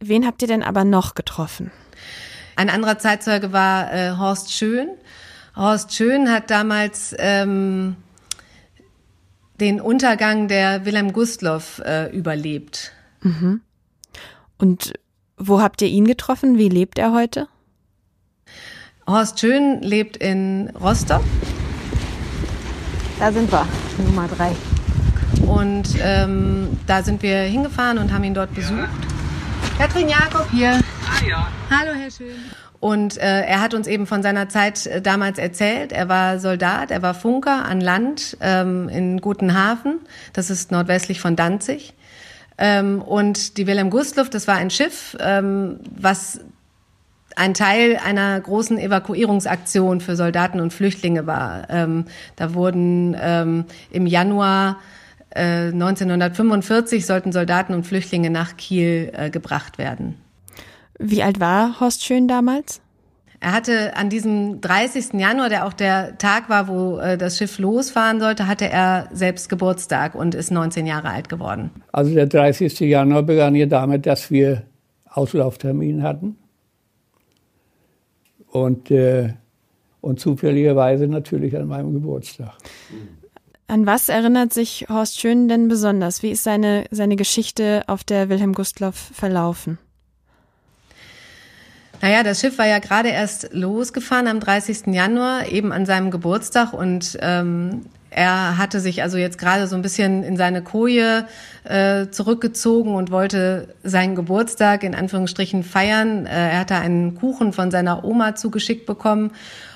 Wen 0.00 0.26
habt 0.26 0.42
ihr 0.42 0.48
denn 0.48 0.64
aber 0.64 0.82
noch 0.82 1.14
getroffen? 1.14 1.70
Ein 2.56 2.68
anderer 2.68 2.98
Zeitzeuge 2.98 3.52
war 3.52 3.92
äh, 3.92 4.16
Horst 4.16 4.52
Schön. 4.52 4.88
Horst 5.54 5.94
Schön 5.94 6.28
hat 6.32 6.50
damals 6.50 7.14
ähm, 7.16 7.94
den 9.60 9.80
Untergang 9.80 10.48
der 10.48 10.84
Wilhelm 10.84 11.12
Gustloff 11.12 11.80
äh, 11.84 12.10
überlebt. 12.16 12.92
Mhm. 13.22 13.60
Und 14.58 14.94
wo 15.36 15.60
habt 15.60 15.82
ihr 15.82 15.88
ihn 15.88 16.06
getroffen? 16.06 16.58
Wie 16.58 16.68
lebt 16.68 16.98
er 16.98 17.12
heute? 17.12 17.48
Horst 19.06 19.40
Schön 19.40 19.80
lebt 19.80 20.16
in 20.16 20.70
Rostock. 20.80 21.22
Da 23.18 23.32
sind 23.32 23.50
wir, 23.50 23.66
Nummer 24.04 24.28
drei. 24.28 24.54
Und 25.46 25.96
ähm, 26.00 26.68
da 26.86 27.02
sind 27.02 27.22
wir 27.22 27.38
hingefahren 27.38 27.98
und 27.98 28.12
haben 28.12 28.24
ihn 28.24 28.34
dort 28.34 28.54
besucht. 28.54 28.88
Katrin 29.78 30.08
Jakob 30.08 30.50
hier. 30.50 30.80
Ah 31.06 31.24
ja. 31.28 31.48
Hallo, 31.70 31.92
Herr 31.98 32.10
Schön. 32.10 32.36
Und 32.80 33.16
äh, 33.16 33.42
er 33.42 33.60
hat 33.60 33.74
uns 33.74 33.86
eben 33.86 34.06
von 34.06 34.22
seiner 34.22 34.48
Zeit 34.48 34.86
äh, 34.86 35.02
damals 35.02 35.38
erzählt. 35.38 35.92
Er 35.92 36.08
war 36.08 36.38
Soldat, 36.38 36.90
er 36.90 37.02
war 37.02 37.14
Funker 37.14 37.64
an 37.64 37.80
Land 37.80 38.36
ähm, 38.40 38.88
in 38.88 39.20
Gutenhafen. 39.20 40.00
Das 40.32 40.50
ist 40.50 40.70
nordwestlich 40.70 41.20
von 41.20 41.34
Danzig. 41.34 41.94
Ähm, 42.56 43.02
und 43.02 43.56
die 43.56 43.66
Wilhelm 43.66 43.90
Gustluft, 43.90 44.34
das 44.34 44.46
war 44.46 44.56
ein 44.56 44.70
Schiff, 44.70 45.16
ähm, 45.20 45.80
was 45.96 46.40
ein 47.36 47.54
Teil 47.54 48.00
einer 48.04 48.40
großen 48.40 48.78
Evakuierungsaktion 48.78 50.00
für 50.00 50.16
Soldaten 50.16 50.60
und 50.60 50.72
Flüchtlinge 50.72 51.26
war. 51.26 51.70
Ähm, 51.70 52.06
da 52.34 52.54
wurden 52.54 53.16
ähm, 53.20 53.64
im 53.90 54.06
Januar 54.06 54.78
äh, 55.30 55.68
1945 55.68 57.06
sollten 57.06 57.32
Soldaten 57.32 57.74
und 57.74 57.86
Flüchtlinge 57.86 58.30
nach 58.30 58.56
Kiel 58.56 59.10
äh, 59.12 59.30
gebracht 59.30 59.78
werden. 59.78 60.16
Wie 60.98 61.22
alt 61.22 61.40
war 61.40 61.80
Horst 61.80 62.04
Schön 62.04 62.28
damals? 62.28 62.80
Er 63.40 63.52
hatte 63.52 63.96
an 63.96 64.10
diesem 64.10 64.60
30. 64.60 65.12
Januar, 65.12 65.48
der 65.48 65.64
auch 65.66 65.72
der 65.72 66.18
Tag 66.18 66.48
war, 66.48 66.66
wo 66.66 66.98
äh, 66.98 67.16
das 67.16 67.38
Schiff 67.38 67.58
losfahren 67.58 68.18
sollte, 68.18 68.48
hatte 68.48 68.68
er 68.68 69.08
selbst 69.12 69.48
Geburtstag 69.48 70.16
und 70.16 70.34
ist 70.34 70.50
19 70.50 70.86
Jahre 70.86 71.10
alt 71.10 71.28
geworden. 71.28 71.70
Also 71.92 72.12
der 72.14 72.26
30. 72.26 72.80
Januar 72.80 73.22
begann 73.22 73.54
ja 73.54 73.66
damit, 73.66 74.06
dass 74.06 74.32
wir 74.32 74.64
Auslauftermin 75.08 76.02
hatten. 76.02 76.36
Und, 78.50 78.90
äh, 78.90 79.34
und 80.00 80.18
zufälligerweise 80.18 81.06
natürlich 81.06 81.56
an 81.56 81.68
meinem 81.68 81.92
Geburtstag. 81.92 82.54
An 83.70 83.84
was 83.84 84.08
erinnert 84.08 84.54
sich 84.54 84.86
Horst 84.88 85.20
Schön 85.20 85.46
denn 85.46 85.68
besonders? 85.68 86.22
Wie 86.22 86.30
ist 86.30 86.42
seine, 86.42 86.86
seine 86.90 87.16
Geschichte 87.16 87.82
auf 87.86 88.02
der 88.02 88.30
Wilhelm 88.30 88.54
Gustloff 88.54 88.96
verlaufen? 89.12 89.76
Naja, 92.00 92.22
das 92.22 92.40
Schiff 92.40 92.56
war 92.56 92.66
ja 92.66 92.78
gerade 92.78 93.10
erst 93.10 93.52
losgefahren 93.52 94.26
am 94.26 94.40
30. 94.40 94.86
Januar, 94.86 95.48
eben 95.48 95.70
an 95.72 95.84
seinem 95.84 96.10
Geburtstag 96.10 96.72
und 96.72 97.18
ähm, 97.20 97.84
er 98.08 98.56
hatte 98.56 98.80
sich 98.80 99.02
also 99.02 99.18
jetzt 99.18 99.36
gerade 99.36 99.66
so 99.66 99.76
ein 99.76 99.82
bisschen 99.82 100.22
in 100.22 100.38
seine 100.38 100.62
Koje 100.62 101.26
äh, 101.64 102.06
zurückgezogen 102.08 102.94
und 102.94 103.10
wollte 103.10 103.74
seinen 103.82 104.14
Geburtstag 104.14 104.82
in 104.82 104.94
Anführungsstrichen 104.94 105.62
feiern. 105.62 106.24
Äh, 106.24 106.52
er 106.52 106.60
hatte 106.60 106.76
einen 106.76 107.16
Kuchen 107.16 107.52
von 107.52 107.70
seiner 107.70 108.02
Oma 108.02 108.34
zugeschickt 108.34 108.86
bekommen 108.86 109.32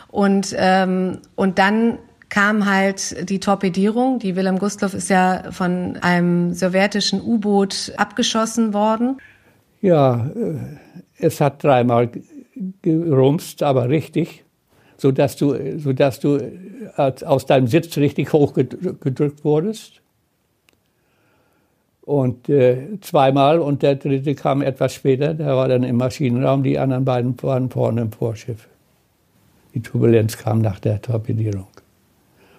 und 0.09 0.55
ähm, 0.57 1.19
und 1.35 1.59
dann 1.59 1.99
kam 2.33 2.65
halt 2.65 3.29
die 3.29 3.41
Torpedierung. 3.41 4.19
Die 4.19 4.37
Wilhelm 4.37 4.59
Gustloff 4.59 4.95
ist 4.95 5.11
ja 5.11 5.51
von 5.51 5.99
einem 6.01 6.55
sowjetischen 6.55 7.21
U-Boot 7.21 7.93
abgeschossen 7.99 8.73
worden. 8.73 9.19
Ja, 9.83 10.31
äh, 10.35 10.55
es 11.19 11.43
hat 11.43 11.63
dreimal 11.63 12.09
gerumst, 12.81 13.63
aber 13.63 13.91
richtig, 13.91 14.45
sodass 14.97 15.37
du, 15.37 15.79
sodass 15.79 16.21
du 16.21 16.37
äh, 16.37 17.13
aus 17.23 17.45
deinem 17.45 17.67
Sitz 17.67 17.99
richtig 17.99 18.33
hochgedrückt 18.33 19.45
wurdest. 19.45 20.01
Und 22.01 22.49
äh, 22.49 22.99
zweimal 23.03 23.59
und 23.59 23.83
der 23.83 23.97
dritte 23.97 24.35
kam 24.35 24.63
etwas 24.63 24.95
später, 24.95 25.35
der 25.35 25.55
war 25.55 25.69
dann 25.69 25.83
im 25.83 25.99
Maschinenraum, 25.99 26.63
die 26.63 26.79
anderen 26.79 27.05
beiden 27.05 27.43
waren 27.43 27.69
vorne 27.69 28.01
im 28.01 28.11
Vorschiff. 28.11 28.69
Die 29.75 29.83
Turbulenz 29.83 30.39
kam 30.39 30.61
nach 30.61 30.81
der 30.81 31.03
Torpedierung. 31.03 31.67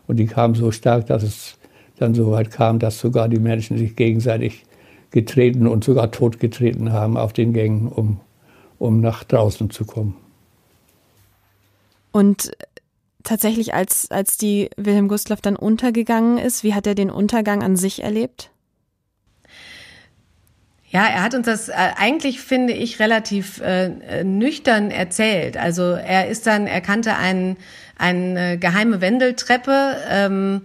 Und 0.07 0.17
die 0.17 0.25
kam 0.25 0.55
so 0.55 0.71
stark, 0.71 1.07
dass 1.07 1.23
es 1.23 1.57
dann 1.97 2.13
so 2.13 2.31
weit 2.31 2.51
kam, 2.51 2.79
dass 2.79 2.99
sogar 2.99 3.29
die 3.29 3.39
Menschen 3.39 3.77
sich 3.77 3.95
gegenseitig 3.95 4.65
getreten 5.11 5.67
und 5.67 5.83
sogar 5.83 6.11
totgetreten 6.11 6.91
haben 6.91 7.17
auf 7.17 7.33
den 7.33 7.53
Gängen, 7.53 7.87
um, 7.87 8.19
um 8.79 8.99
nach 8.99 9.23
draußen 9.23 9.69
zu 9.69 9.85
kommen. 9.85 10.15
Und 12.11 12.51
tatsächlich, 13.23 13.73
als, 13.73 14.09
als 14.11 14.37
die 14.37 14.69
Wilhelm 14.75 15.07
Gustloff 15.07 15.41
dann 15.41 15.55
untergegangen 15.55 16.37
ist, 16.37 16.63
wie 16.63 16.73
hat 16.73 16.87
er 16.87 16.95
den 16.95 17.09
Untergang 17.09 17.63
an 17.63 17.75
sich 17.75 18.03
erlebt? 18.03 18.49
Ja, 20.89 21.07
er 21.07 21.23
hat 21.23 21.33
uns 21.33 21.47
das 21.47 21.69
äh, 21.69 21.73
eigentlich, 21.97 22.39
finde 22.39 22.73
ich, 22.73 22.99
relativ 22.99 23.59
äh, 23.61 24.23
nüchtern 24.23 24.91
erzählt. 24.91 25.57
Also 25.57 25.93
er 25.93 26.27
ist 26.27 26.45
dann, 26.45 26.67
er 26.67 26.81
kannte 26.81 27.15
einen, 27.15 27.57
eine 27.97 28.57
geheime 28.57 29.01
Wendeltreppe 29.01 29.97
ähm, 30.09 30.61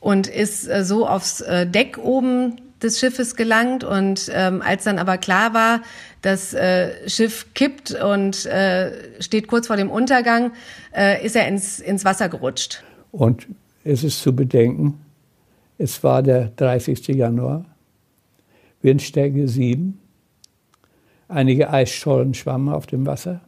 und 0.00 0.26
ist 0.26 0.68
äh, 0.68 0.84
so 0.84 1.06
aufs 1.06 1.40
äh, 1.40 1.66
Deck 1.66 1.98
oben 1.98 2.60
des 2.82 3.00
Schiffes 3.00 3.36
gelangt 3.36 3.84
und 3.84 4.30
ähm, 4.34 4.62
als 4.62 4.84
dann 4.84 4.98
aber 4.98 5.16
klar 5.18 5.54
war, 5.54 5.80
das 6.22 6.52
äh, 6.52 7.08
Schiff 7.08 7.46
kippt 7.54 7.92
und 7.92 8.46
äh, 8.46 9.22
steht 9.22 9.48
kurz 9.48 9.68
vor 9.68 9.76
dem 9.76 9.90
Untergang, 9.90 10.52
äh, 10.94 11.24
ist 11.24 11.36
er 11.36 11.48
ins, 11.48 11.80
ins 11.80 12.04
Wasser 12.04 12.28
gerutscht. 12.28 12.82
Und 13.12 13.46
es 13.84 14.04
ist 14.04 14.20
zu 14.20 14.34
bedenken, 14.34 15.00
es 15.78 16.02
war 16.02 16.22
der 16.22 16.50
30. 16.56 17.08
Januar, 17.08 17.64
Windstärke 18.82 19.48
7, 19.48 19.98
einige 21.28 21.70
Eisschollen 21.70 22.34
schwammen 22.34 22.72
auf 22.72 22.86
dem 22.86 23.06
Wasser. 23.06 23.40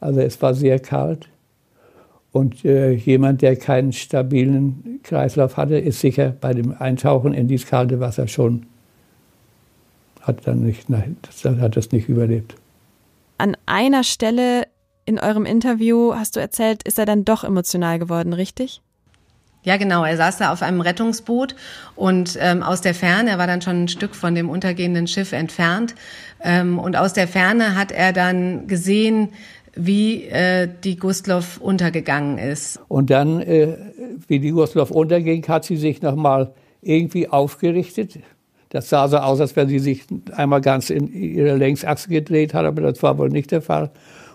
Also 0.00 0.20
es 0.20 0.40
war 0.42 0.54
sehr 0.54 0.80
kalt. 0.80 1.28
Und 2.32 2.64
äh, 2.64 2.92
jemand, 2.92 3.42
der 3.42 3.56
keinen 3.56 3.92
stabilen 3.92 5.00
Kreislauf 5.02 5.58
hatte, 5.58 5.78
ist 5.78 6.00
sicher 6.00 6.34
bei 6.40 6.54
dem 6.54 6.74
Eintauchen 6.78 7.34
in 7.34 7.46
dieses 7.46 7.66
kalte 7.66 8.00
Wasser 8.00 8.26
schon, 8.26 8.64
hat 10.22 10.46
dann 10.46 10.62
nicht, 10.62 10.88
nein, 10.88 11.16
das, 11.22 11.44
hat 11.44 11.76
das 11.76 11.92
nicht 11.92 12.08
überlebt. 12.08 12.54
An 13.36 13.56
einer 13.66 14.02
Stelle 14.02 14.64
in 15.04 15.18
eurem 15.18 15.44
Interview 15.44 16.14
hast 16.14 16.36
du 16.36 16.40
erzählt, 16.40 16.82
ist 16.84 16.98
er 16.98 17.06
dann 17.06 17.24
doch 17.24 17.44
emotional 17.44 17.98
geworden, 17.98 18.32
richtig? 18.32 18.80
Ja, 19.64 19.76
genau. 19.76 20.04
Er 20.04 20.16
saß 20.16 20.38
da 20.38 20.52
auf 20.52 20.62
einem 20.62 20.80
Rettungsboot 20.80 21.54
und 21.94 22.36
ähm, 22.40 22.62
aus 22.62 22.80
der 22.80 22.94
Ferne, 22.94 23.30
er 23.30 23.38
war 23.38 23.46
dann 23.46 23.62
schon 23.62 23.84
ein 23.84 23.88
Stück 23.88 24.14
von 24.14 24.34
dem 24.34 24.48
untergehenden 24.48 25.06
Schiff 25.06 25.32
entfernt, 25.32 25.94
ähm, 26.42 26.78
und 26.78 26.96
aus 26.96 27.12
der 27.12 27.28
Ferne 27.28 27.76
hat 27.76 27.92
er 27.92 28.12
dann 28.12 28.66
gesehen, 28.66 29.28
wie 29.74 30.24
äh, 30.24 30.68
die 30.84 30.96
Gustloff 30.96 31.58
untergegangen 31.58 32.38
ist. 32.38 32.80
Und 32.88 33.10
dann, 33.10 33.40
äh, 33.40 33.76
wie 34.28 34.38
die 34.38 34.50
Gustloff 34.50 34.90
unterging, 34.90 35.46
hat 35.48 35.64
sie 35.64 35.76
sich 35.76 36.02
nochmal 36.02 36.52
irgendwie 36.82 37.28
aufgerichtet. 37.28 38.18
Das 38.68 38.88
sah 38.88 39.08
so 39.08 39.18
aus, 39.18 39.40
als 39.40 39.54
wenn 39.56 39.68
sie 39.68 39.78
sich 39.78 40.04
einmal 40.34 40.60
ganz 40.60 40.90
in 40.90 41.12
ihre 41.12 41.56
Längsachse 41.56 42.08
gedreht 42.08 42.54
hat, 42.54 42.64
aber 42.64 42.82
das 42.82 43.02
war 43.02 43.18
wohl 43.18 43.28
nicht 43.28 43.50
der 43.50 43.62
Fall. 43.62 43.90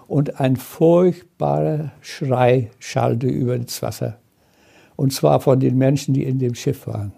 Und 0.08 0.40
ein 0.40 0.56
furchtbarer 0.56 1.92
Schrei 2.02 2.70
schallte 2.80 3.28
über 3.28 3.58
das 3.58 3.82
Wasser. 3.82 4.18
Und 4.96 5.12
zwar 5.12 5.42
von 5.42 5.60
den 5.60 5.78
Menschen, 5.78 6.14
die 6.14 6.24
in 6.24 6.40
dem 6.40 6.56
Schiff 6.56 6.88
waren. 6.88 7.12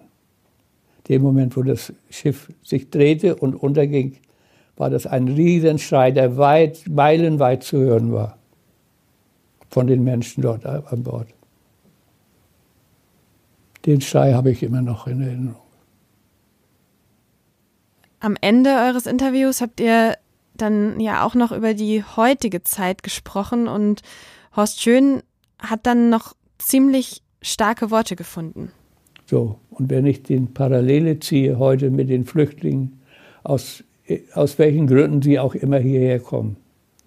Dem 1.08 1.22
Moment, 1.22 1.56
wo 1.56 1.64
das 1.64 1.94
Schiff 2.10 2.52
sich 2.64 2.90
drehte 2.90 3.36
und 3.36 3.56
unterging, 3.56 4.18
war 4.80 4.90
das 4.90 5.06
ein 5.06 5.28
Riesenschrei, 5.28 6.12
der 6.12 6.38
weit, 6.38 6.86
meilenweit 6.90 7.64
zu 7.64 7.78
hören 7.78 8.14
war. 8.14 8.38
Von 9.70 9.88
den 9.88 10.04
Menschen 10.04 10.42
dort 10.42 10.66
an 10.66 11.04
Bord. 11.04 11.28
Den 13.86 14.02
Schrei 14.02 14.34
habe 14.34 14.52
ich 14.52 14.64
immer 14.64 14.82
noch 14.82 15.06
in 15.06 15.22
Erinnerung. 15.22 15.62
Am 18.22 18.36
Ende 18.42 18.72
eures 18.72 19.06
Interviews 19.06 19.62
habt 19.62 19.80
ihr 19.80 20.18
dann 20.56 21.00
ja 21.00 21.26
auch 21.26 21.36
noch 21.36 21.52
über 21.52 21.74
die 21.74 22.04
heutige 22.04 22.64
Zeit 22.64 23.04
gesprochen 23.04 23.68
und 23.68 24.02
Horst 24.56 24.82
Schön 24.82 25.22
hat 25.60 25.86
dann 25.86 26.10
noch 26.10 26.36
ziemlich 26.58 27.22
starke 27.42 27.92
Worte 27.92 28.16
gefunden. 28.16 28.72
So, 29.26 29.60
und 29.70 29.90
wenn 29.90 30.06
ich 30.06 30.24
den 30.24 30.54
Parallele 30.54 31.20
ziehe 31.20 31.60
heute 31.60 31.92
mit 31.92 32.10
den 32.10 32.26
Flüchtlingen, 32.26 33.02
aus, 33.44 33.84
aus 34.34 34.58
welchen 34.60 34.88
Gründen 34.88 35.22
sie 35.22 35.40
auch 35.40 35.56
immer 35.56 35.80
hierher 35.80 36.20
kommen, 36.20 36.58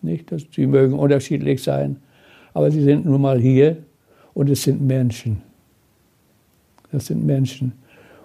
nicht? 0.02 0.30
Das, 0.30 0.42
sie 0.54 0.66
mögen 0.66 0.94
unterschiedlich 0.94 1.62
sein, 1.62 1.96
aber 2.54 2.70
sie 2.70 2.82
sind 2.82 3.04
nun 3.04 3.20
mal 3.20 3.40
hier 3.40 3.78
und 4.34 4.50
es 4.50 4.62
sind 4.62 4.82
Menschen. 4.82 5.42
Das 6.90 7.06
sind 7.06 7.24
Menschen. 7.24 7.72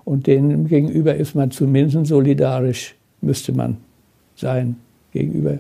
Und 0.03 0.27
denen 0.27 0.67
gegenüber 0.67 1.15
ist 1.15 1.35
man 1.35 1.51
zumindest 1.51 2.07
solidarisch, 2.07 2.95
müsste 3.21 3.51
man 3.51 3.77
sein 4.35 4.77
gegenüber. 5.11 5.59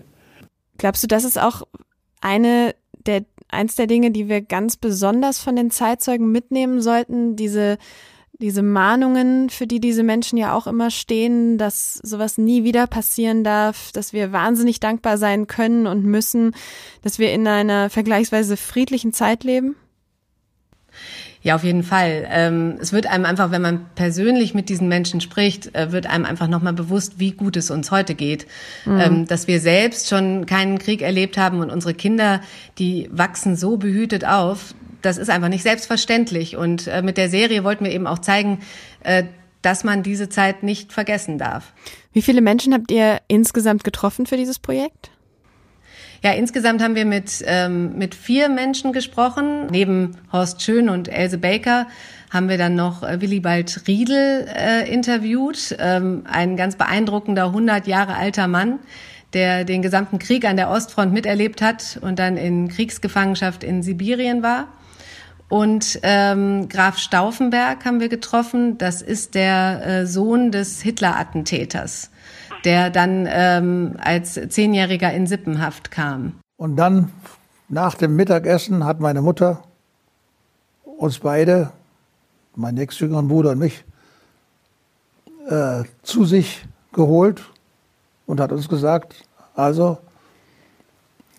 Glaubst 0.77 1.03
du, 1.03 1.07
das 1.07 1.23
ist 1.23 1.39
auch 1.39 1.63
eine 2.21 2.75
der, 3.05 3.25
eins 3.49 3.75
der 3.75 3.87
Dinge, 3.87 4.11
die 4.11 4.29
wir 4.29 4.41
ganz 4.41 4.77
besonders 4.77 5.39
von 5.39 5.55
den 5.55 5.71
Zeitzeugen 5.71 6.31
mitnehmen 6.31 6.81
sollten? 6.81 7.35
Diese, 7.35 7.77
diese 8.39 8.61
Mahnungen, 8.61 9.49
für 9.49 9.67
die 9.67 9.79
diese 9.79 10.03
Menschen 10.03 10.37
ja 10.37 10.53
auch 10.53 10.67
immer 10.67 10.91
stehen, 10.91 11.57
dass 11.57 11.95
sowas 11.95 12.37
nie 12.37 12.63
wieder 12.63 12.87
passieren 12.87 13.43
darf, 13.43 13.91
dass 13.91 14.13
wir 14.13 14.31
wahnsinnig 14.31 14.79
dankbar 14.79 15.17
sein 15.17 15.47
können 15.47 15.87
und 15.87 16.03
müssen, 16.03 16.53
dass 17.01 17.19
wir 17.19 17.31
in 17.31 17.47
einer 17.47 17.89
vergleichsweise 17.89 18.57
friedlichen 18.57 19.13
Zeit 19.13 19.43
leben? 19.43 19.75
Ja, 21.41 21.55
auf 21.55 21.63
jeden 21.63 21.83
Fall. 21.83 22.27
Ähm, 22.29 22.77
es 22.81 22.91
wird 22.91 23.07
einem 23.07 23.25
einfach, 23.25 23.51
wenn 23.51 23.61
man 23.61 23.85
persönlich 23.95 24.53
mit 24.53 24.69
diesen 24.69 24.87
Menschen 24.87 25.21
spricht, 25.21 25.73
äh, 25.75 25.91
wird 25.91 26.07
einem 26.07 26.25
einfach 26.25 26.47
nochmal 26.47 26.73
bewusst, 26.73 27.19
wie 27.19 27.31
gut 27.31 27.55
es 27.55 27.71
uns 27.71 27.91
heute 27.91 28.15
geht. 28.15 28.47
Mhm. 28.85 28.99
Ähm, 28.99 29.27
dass 29.27 29.47
wir 29.47 29.59
selbst 29.59 30.09
schon 30.09 30.45
keinen 30.45 30.77
Krieg 30.77 31.01
erlebt 31.01 31.37
haben 31.37 31.59
und 31.59 31.69
unsere 31.69 31.93
Kinder, 31.93 32.41
die 32.79 33.07
wachsen 33.11 33.55
so 33.55 33.77
behütet 33.77 34.25
auf. 34.25 34.73
Das 35.07 35.17
ist 35.17 35.29
einfach 35.29 35.47
nicht 35.47 35.63
selbstverständlich. 35.63 36.57
Und 36.57 36.87
äh, 36.87 37.01
mit 37.01 37.15
der 37.15 37.29
Serie 37.29 37.63
wollten 37.63 37.85
wir 37.85 37.91
eben 37.93 38.07
auch 38.07 38.19
zeigen, 38.19 38.59
äh, 39.03 39.23
dass 39.61 39.85
man 39.85 40.03
diese 40.03 40.27
Zeit 40.27 40.63
nicht 40.63 40.91
vergessen 40.91 41.37
darf. 41.37 41.71
Wie 42.11 42.21
viele 42.21 42.41
Menschen 42.41 42.73
habt 42.73 42.91
ihr 42.91 43.21
insgesamt 43.29 43.85
getroffen 43.85 44.25
für 44.25 44.35
dieses 44.35 44.59
Projekt? 44.59 45.11
Ja, 46.23 46.33
insgesamt 46.33 46.81
haben 46.83 46.95
wir 46.95 47.05
mit, 47.05 47.41
ähm, 47.45 47.97
mit 47.97 48.15
vier 48.15 48.49
Menschen 48.49 48.91
gesprochen. 48.91 49.67
Neben 49.67 50.17
Horst 50.33 50.61
Schön 50.61 50.89
und 50.89 51.07
Else 51.07 51.37
Baker 51.37 51.87
haben 52.29 52.49
wir 52.49 52.57
dann 52.57 52.75
noch 52.75 53.01
äh, 53.01 53.21
Willibald 53.21 53.83
Riedel 53.87 54.45
äh, 54.53 54.91
interviewt, 54.91 55.73
ähm, 55.79 56.23
ein 56.29 56.57
ganz 56.57 56.75
beeindruckender 56.75 57.45
100 57.45 57.87
Jahre 57.87 58.15
alter 58.15 58.47
Mann, 58.47 58.79
der 59.31 59.63
den 59.63 59.81
gesamten 59.81 60.19
Krieg 60.19 60.43
an 60.43 60.57
der 60.57 60.69
Ostfront 60.69 61.13
miterlebt 61.13 61.61
hat 61.61 61.97
und 62.01 62.19
dann 62.19 62.35
in 62.35 62.67
Kriegsgefangenschaft 62.67 63.63
in 63.63 63.83
Sibirien 63.83 64.43
war. 64.43 64.67
Und 65.49 65.99
ähm, 66.03 66.67
Graf 66.67 66.97
Stauffenberg 66.97 67.85
haben 67.85 67.99
wir 67.99 68.09
getroffen. 68.09 68.77
Das 68.77 69.01
ist 69.01 69.33
der 69.33 69.85
äh, 69.85 70.05
Sohn 70.05 70.51
des 70.51 70.81
Hitler-Attentäters 70.81 72.09
der 72.63 72.89
dann 72.89 73.27
ähm, 73.29 73.95
als 73.97 74.39
Zehnjähriger 74.49 75.13
in 75.13 75.27
Sippenhaft 75.27 75.91
kam. 75.91 76.33
Und 76.57 76.75
dann 76.75 77.11
nach 77.69 77.95
dem 77.95 78.15
Mittagessen 78.15 78.83
hat 78.85 78.99
meine 78.99 79.21
Mutter 79.21 79.63
uns 80.83 81.19
beide, 81.19 81.71
meinen 82.55 82.75
nächstjüngeren 82.75 83.27
Bruder 83.27 83.51
und 83.51 83.59
mich, 83.59 83.83
äh, 85.47 85.83
zu 86.01 86.25
sich 86.25 86.65
geholt 86.91 87.41
und 88.25 88.39
hat 88.39 88.51
uns 88.51 88.67
gesagt, 88.67 89.23
also 89.55 89.97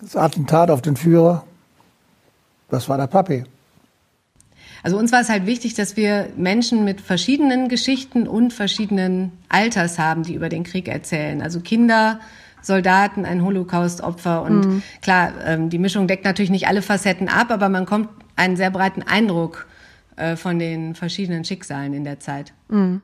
das 0.01 0.17
Attentat 0.17 0.71
auf 0.71 0.81
den 0.81 0.97
Führer, 0.97 1.45
das 2.71 2.89
war 2.89 2.97
der 2.97 3.07
Papi. 3.07 3.45
Also 4.83 4.97
uns 4.99 5.13
war 5.13 5.21
es 5.21 5.29
halt 5.29 5.47
wichtig, 5.47 5.75
dass 5.75 5.97
wir 5.97 6.29
Menschen 6.37 6.85
mit 6.85 7.01
verschiedenen 7.01 7.69
Geschichten 7.69 8.29
und 8.29 8.53
verschiedenen 8.53 9.33
Alters 9.49 9.99
haben, 9.99 10.23
die 10.23 10.35
über 10.35 10.49
den 10.49 10.65
Krieg 10.65 10.89
erzählen. 10.89 11.43
Also 11.43 11.61
Kinder, 11.61 12.21
Soldaten, 12.63 13.25
ein 13.25 13.45
Holocaust-Opfer. 13.45 14.43
Und 14.43 14.67
mhm. 14.67 14.83
klar, 15.03 15.33
ähm, 15.45 15.71
die 15.71 15.79
Mischung 15.79 16.07
deckt 16.07 16.25
natürlich 16.25 16.51
nicht 16.51 16.69
alle 16.69 16.83
Facetten 16.83 17.29
ab, 17.29 17.51
aber 17.51 17.69
man 17.69 17.87
kommt 17.87 18.09
einen 18.37 18.57
sehr 18.57 18.71
breiten 18.71 19.03
Eindruck 19.03 19.67
äh, 20.17 20.37
von 20.37 20.59
den 20.59 20.95
verschiedenen 20.95 21.45
Schicksalen 21.45 21.93
in 21.93 22.05
der 22.05 22.21
Zeit. 22.21 22.53
Mhm. 22.69 23.03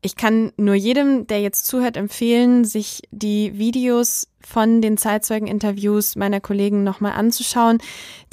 Ich 0.00 0.14
kann 0.14 0.52
nur 0.56 0.74
jedem, 0.74 1.26
der 1.26 1.40
jetzt 1.40 1.66
zuhört, 1.66 1.96
empfehlen, 1.96 2.64
sich 2.64 3.02
die 3.10 3.58
Videos 3.58 4.28
von 4.40 4.80
den 4.80 4.96
Zeitzeugeninterviews 4.96 6.14
meiner 6.14 6.40
Kollegen 6.40 6.84
nochmal 6.84 7.12
anzuschauen. 7.12 7.78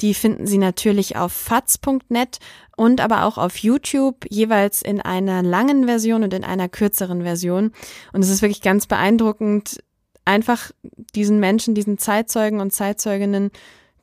Die 0.00 0.14
finden 0.14 0.46
Sie 0.46 0.58
natürlich 0.58 1.16
auf 1.16 1.32
faz.net 1.32 2.38
und 2.76 3.00
aber 3.00 3.24
auch 3.24 3.36
auf 3.36 3.56
YouTube, 3.56 4.26
jeweils 4.30 4.80
in 4.80 5.00
einer 5.00 5.42
langen 5.42 5.86
Version 5.86 6.22
und 6.22 6.32
in 6.32 6.44
einer 6.44 6.68
kürzeren 6.68 7.22
Version. 7.22 7.72
Und 8.12 8.22
es 8.22 8.30
ist 8.30 8.42
wirklich 8.42 8.62
ganz 8.62 8.86
beeindruckend, 8.86 9.82
einfach 10.24 10.70
diesen 11.16 11.40
Menschen, 11.40 11.74
diesen 11.74 11.98
Zeitzeugen 11.98 12.60
und 12.60 12.72
Zeitzeuginnen 12.72 13.50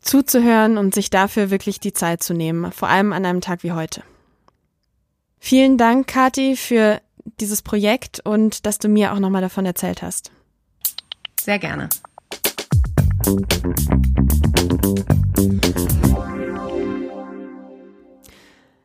zuzuhören 0.01 0.77
und 0.77 0.93
sich 0.93 1.09
dafür 1.09 1.49
wirklich 1.49 1.79
die 1.79 1.93
Zeit 1.93 2.23
zu 2.23 2.33
nehmen, 2.33 2.73
vor 2.73 2.89
allem 2.89 3.13
an 3.13 3.25
einem 3.25 3.39
Tag 3.39 3.63
wie 3.63 3.71
heute. 3.71 4.03
Vielen 5.39 5.77
Dank, 5.77 6.07
Kathi, 6.07 6.55
für 6.55 7.01
dieses 7.39 7.61
Projekt 7.61 8.19
und 8.23 8.65
dass 8.65 8.77
du 8.79 8.87
mir 8.87 9.13
auch 9.13 9.19
nochmal 9.19 9.41
davon 9.41 9.65
erzählt 9.65 10.01
hast. 10.01 10.31
Sehr 11.41 11.59
gerne. 11.59 11.89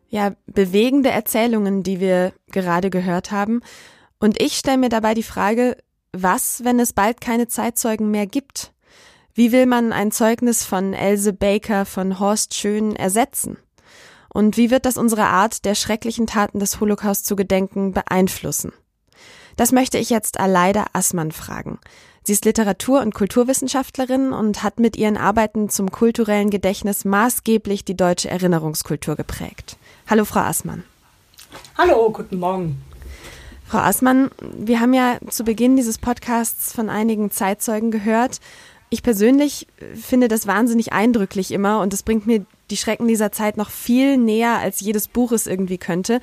Ja, 0.09 0.35
bewegende 0.47 1.11
Erzählungen, 1.11 1.83
die 1.83 2.01
wir 2.01 2.33
gerade 2.51 2.91
gehört 2.91 3.31
haben. 3.31 3.61
Und 4.19 4.41
ich 4.41 4.57
stelle 4.57 4.79
mir 4.79 4.89
dabei 4.89 5.15
die 5.15 5.23
Frage, 5.23 5.77
was, 6.13 6.65
wenn 6.65 6.81
es 6.81 6.93
bald 6.93 7.21
keine 7.21 7.49
Zeitzeugen 7.49 8.11
mehr 8.11 8.27
gibt? 8.27 8.73
Wie 9.35 9.53
will 9.53 9.67
man 9.67 9.93
ein 9.93 10.11
Zeugnis 10.11 10.65
von 10.65 10.95
Else 10.95 11.33
Baker, 11.33 11.85
von 11.85 12.19
Horst 12.19 12.55
Schön 12.55 12.97
ersetzen? 12.97 13.59
Und 14.29 14.57
wie 14.57 14.71
wird 14.71 14.87
das 14.87 14.97
unsere 14.97 15.25
Art, 15.25 15.65
der 15.65 15.75
schrecklichen 15.75 16.27
Taten 16.27 16.61
des 16.61 16.81
Holocaust 16.81 17.27
zu 17.27 17.37
gedenken, 17.37 17.93
beeinflussen? 17.93 18.73
Das 19.57 19.73
möchte 19.73 19.99
ich 19.99 20.11
jetzt 20.11 20.39
Aleida 20.39 20.87
Assmann 20.93 21.33
fragen. 21.33 21.79
Sie 22.23 22.33
ist 22.33 22.45
Literatur- 22.45 23.01
und 23.01 23.15
Kulturwissenschaftlerin 23.15 24.33
und 24.33 24.63
hat 24.63 24.79
mit 24.79 24.97
ihren 24.97 25.17
Arbeiten 25.17 25.71
zum 25.71 25.91
kulturellen 25.91 26.51
Gedächtnis 26.51 27.05
maßgeblich 27.05 27.85
die 27.85 27.97
deutsche 27.97 28.29
Erinnerungskultur 28.29 29.17
geprägt. 29.17 29.79
Hallo, 30.07 30.25
Frau 30.25 30.41
Assmann. 30.41 30.85
Hallo, 31.77 32.11
guten 32.13 32.39
Morgen. 32.39 32.83
Frau 33.67 33.79
Assmann, 33.79 34.31
wir 34.41 34.81
haben 34.81 34.95
ja 34.95 35.19
zu 35.29 35.45
Beginn 35.45 35.77
dieses 35.77 35.99
Podcasts 35.99 36.73
von 36.73 36.91
einigen 36.91 37.31
Zeitzeugen 37.31 37.91
gehört. 37.91 38.41
Ich 38.91 39.03
persönlich 39.03 39.67
finde 39.95 40.29
das 40.29 40.47
wahnsinnig 40.47 40.93
eindrücklich 40.93 41.51
immer 41.51 41.81
und 41.81 41.93
es 41.93 42.03
bringt 42.03 42.27
mir 42.27 42.47
die 42.71 42.77
Schrecken 42.77 43.09
dieser 43.09 43.33
Zeit 43.33 43.57
noch 43.57 43.71
viel 43.71 44.17
näher, 44.17 44.59
als 44.59 44.81
jedes 44.81 45.09
Buch 45.09 45.33
es 45.33 45.47
irgendwie 45.47 45.79
könnte. 45.79 46.21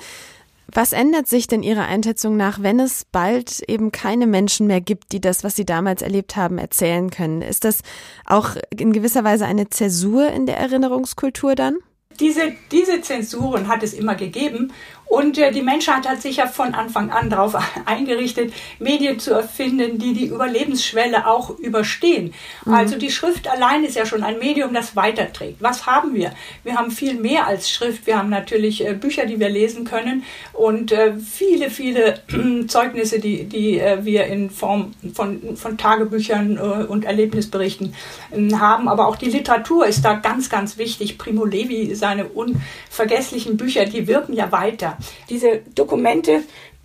Was 0.71 0.93
ändert 0.93 1.27
sich 1.27 1.47
denn 1.47 1.63
Ihrer 1.63 1.85
Einschätzung 1.85 2.37
nach, 2.37 2.61
wenn 2.61 2.79
es 2.79 3.05
bald 3.11 3.61
eben 3.69 3.91
keine 3.91 4.25
Menschen 4.25 4.67
mehr 4.67 4.81
gibt, 4.81 5.11
die 5.11 5.21
das, 5.21 5.43
was 5.43 5.55
Sie 5.55 5.65
damals 5.65 6.01
erlebt 6.01 6.35
haben, 6.35 6.57
erzählen 6.57 7.11
können? 7.11 7.41
Ist 7.41 7.65
das 7.65 7.81
auch 8.25 8.55
in 8.75 8.91
gewisser 8.91 9.23
Weise 9.23 9.45
eine 9.45 9.69
Zäsur 9.69 10.27
in 10.31 10.45
der 10.45 10.57
Erinnerungskultur 10.57 11.55
dann? 11.55 11.77
Diese, 12.19 12.53
diese 12.71 13.01
Zensuren 13.01 13.67
hat 13.67 13.83
es 13.83 13.93
immer 13.93 14.15
gegeben 14.15 14.71
Und 15.07 15.37
äh, 15.37 15.51
die 15.51 15.61
Menschheit 15.61 16.07
hat 16.07 16.21
sich 16.21 16.37
ja 16.37 16.47
von 16.47 16.73
Anfang 16.73 17.11
an 17.11 17.29
darauf 17.29 17.55
eingerichtet, 17.85 18.53
Medien 18.79 19.19
zu 19.19 19.33
erfinden, 19.33 19.99
die 19.99 20.13
die 20.13 20.27
Überlebensschwelle 20.27 21.27
auch 21.27 21.57
überstehen. 21.59 22.33
Mhm. 22.65 22.73
Also 22.73 22.97
die 22.97 23.11
Schrift 23.11 23.47
allein 23.47 23.83
ist 23.83 23.95
ja 23.95 24.05
schon 24.05 24.23
ein 24.23 24.39
Medium, 24.39 24.73
das 24.73 24.95
weiterträgt. 24.95 25.57
Was 25.61 25.85
haben 25.85 26.13
wir? 26.15 26.31
Wir 26.63 26.75
haben 26.75 26.91
viel 26.91 27.15
mehr 27.15 27.47
als 27.47 27.69
Schrift. 27.69 28.07
Wir 28.07 28.17
haben 28.17 28.29
natürlich 28.29 28.85
äh, 28.85 28.93
Bücher, 28.93 29.25
die 29.25 29.39
wir 29.39 29.49
lesen 29.49 29.85
können 29.85 30.23
und 30.53 30.91
äh, 30.91 31.13
viele, 31.17 31.69
viele 31.69 32.21
Zeugnisse, 32.67 33.19
die, 33.19 33.45
die 33.45 33.79
äh, 33.79 34.03
wir 34.03 34.25
in 34.25 34.49
Form 34.49 34.93
von, 35.13 35.55
von 35.55 35.77
Tagebüchern 35.77 36.57
äh, 36.57 36.85
und 36.85 37.05
Erlebnisberichten 37.05 37.93
ähm, 38.33 38.59
haben. 38.59 38.87
Aber 38.87 39.07
auch 39.07 39.15
die 39.15 39.29
Literatur 39.29 39.85
ist 39.85 40.03
da 40.03 40.13
ganz, 40.15 40.49
ganz 40.49 40.77
wichtig. 40.77 41.17
Primo 41.17 41.45
Levi, 41.45 41.93
seine 41.95 42.25
unvergesslichen 42.25 43.57
Bücher, 43.57 43.85
die 43.85 44.07
wirken 44.07 44.33
ja 44.33 44.51
weiter. 44.51 44.94
Diese 45.29 45.61
Dokumente, 45.75 46.43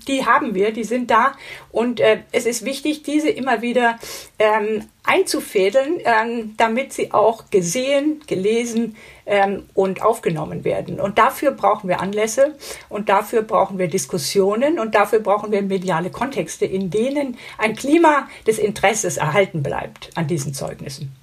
die 0.09 0.25
haben 0.27 0.55
wir, 0.55 0.73
die 0.73 0.85
sind 0.85 1.11
da 1.11 1.33
und 1.71 2.01
äh, 2.01 2.21
es 2.33 2.47
ist 2.47 2.65
wichtig, 2.65 3.03
diese 3.03 3.29
immer 3.29 3.63
wieder 3.63 3.99
ähm, 4.39 4.87
einzufädeln, 5.05 6.01
ähm, 6.05 6.55
damit 6.57 6.93
sie 6.93 7.13
auch 7.13 7.51
gesehen, 7.51 8.23
gelesen 8.27 8.97
ähm, 9.27 9.65
und 9.75 10.03
aufgenommen 10.03 10.65
werden. 10.65 11.01
Und 11.01 11.19
dafür 11.19 11.51
brauchen 11.51 11.89
wir 11.89 12.01
Anlässe 12.01 12.57
und 12.89 13.09
dafür 13.09 13.43
brauchen 13.43 13.79
wir 13.79 13.89
Diskussionen 13.89 14.79
und 14.79 14.95
dafür 14.95 15.21
brauchen 15.21 15.53
wir 15.53 15.63
mediale 15.63 16.11
Kontexte, 16.11 16.65
in 16.65 16.91
denen 16.91 17.37
ein 17.59 17.77
Klima 17.77 18.29
des 18.47 18.59
Interesses 18.59 19.17
erhalten 19.17 19.63
bleibt 19.63 20.11
an 20.15 20.27
diesen 20.27 20.55
Zeugnissen. 20.55 21.20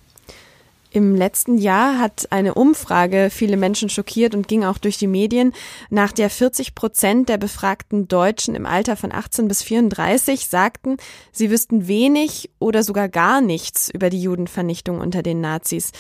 Im 0.98 1.14
letzten 1.14 1.60
Jahr 1.60 2.00
hat 2.00 2.26
eine 2.32 2.56
Umfrage 2.56 3.30
viele 3.30 3.56
Menschen 3.56 3.88
schockiert 3.88 4.34
und 4.34 4.48
ging 4.48 4.64
auch 4.64 4.80
durch 4.80 4.98
die 4.98 5.06
Medien, 5.06 5.54
nach 5.92 6.12
der 6.12 6.32
40 6.32 6.74
Prozent 6.74 7.30
der 7.30 7.38
befragten 7.38 8.08
Deutschen 8.08 8.56
im 8.56 8.66
Alter 8.66 8.96
von 8.96 9.12
18 9.12 9.48
bis 9.48 9.62
34 9.62 10.48
sagten, 10.48 10.98
sie 11.32 11.52
wüssten 11.52 11.88
wenig 11.88 12.50
oder 12.58 12.82
sogar 12.82 13.10
gar 13.10 13.42
nichts 13.42 13.92
über 13.94 14.10
die 14.10 14.20
Judenvernichtung 14.20 15.00
unter 15.00 15.22
den 15.22 15.40
Nazis. 15.40 15.92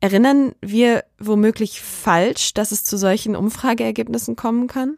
Erinnern 0.00 0.54
wir 0.60 1.04
womöglich 1.18 1.80
falsch, 1.80 2.52
dass 2.52 2.70
es 2.70 2.84
zu 2.84 2.98
solchen 2.98 3.36
Umfrageergebnissen 3.36 4.36
kommen 4.36 4.66
kann? 4.66 4.96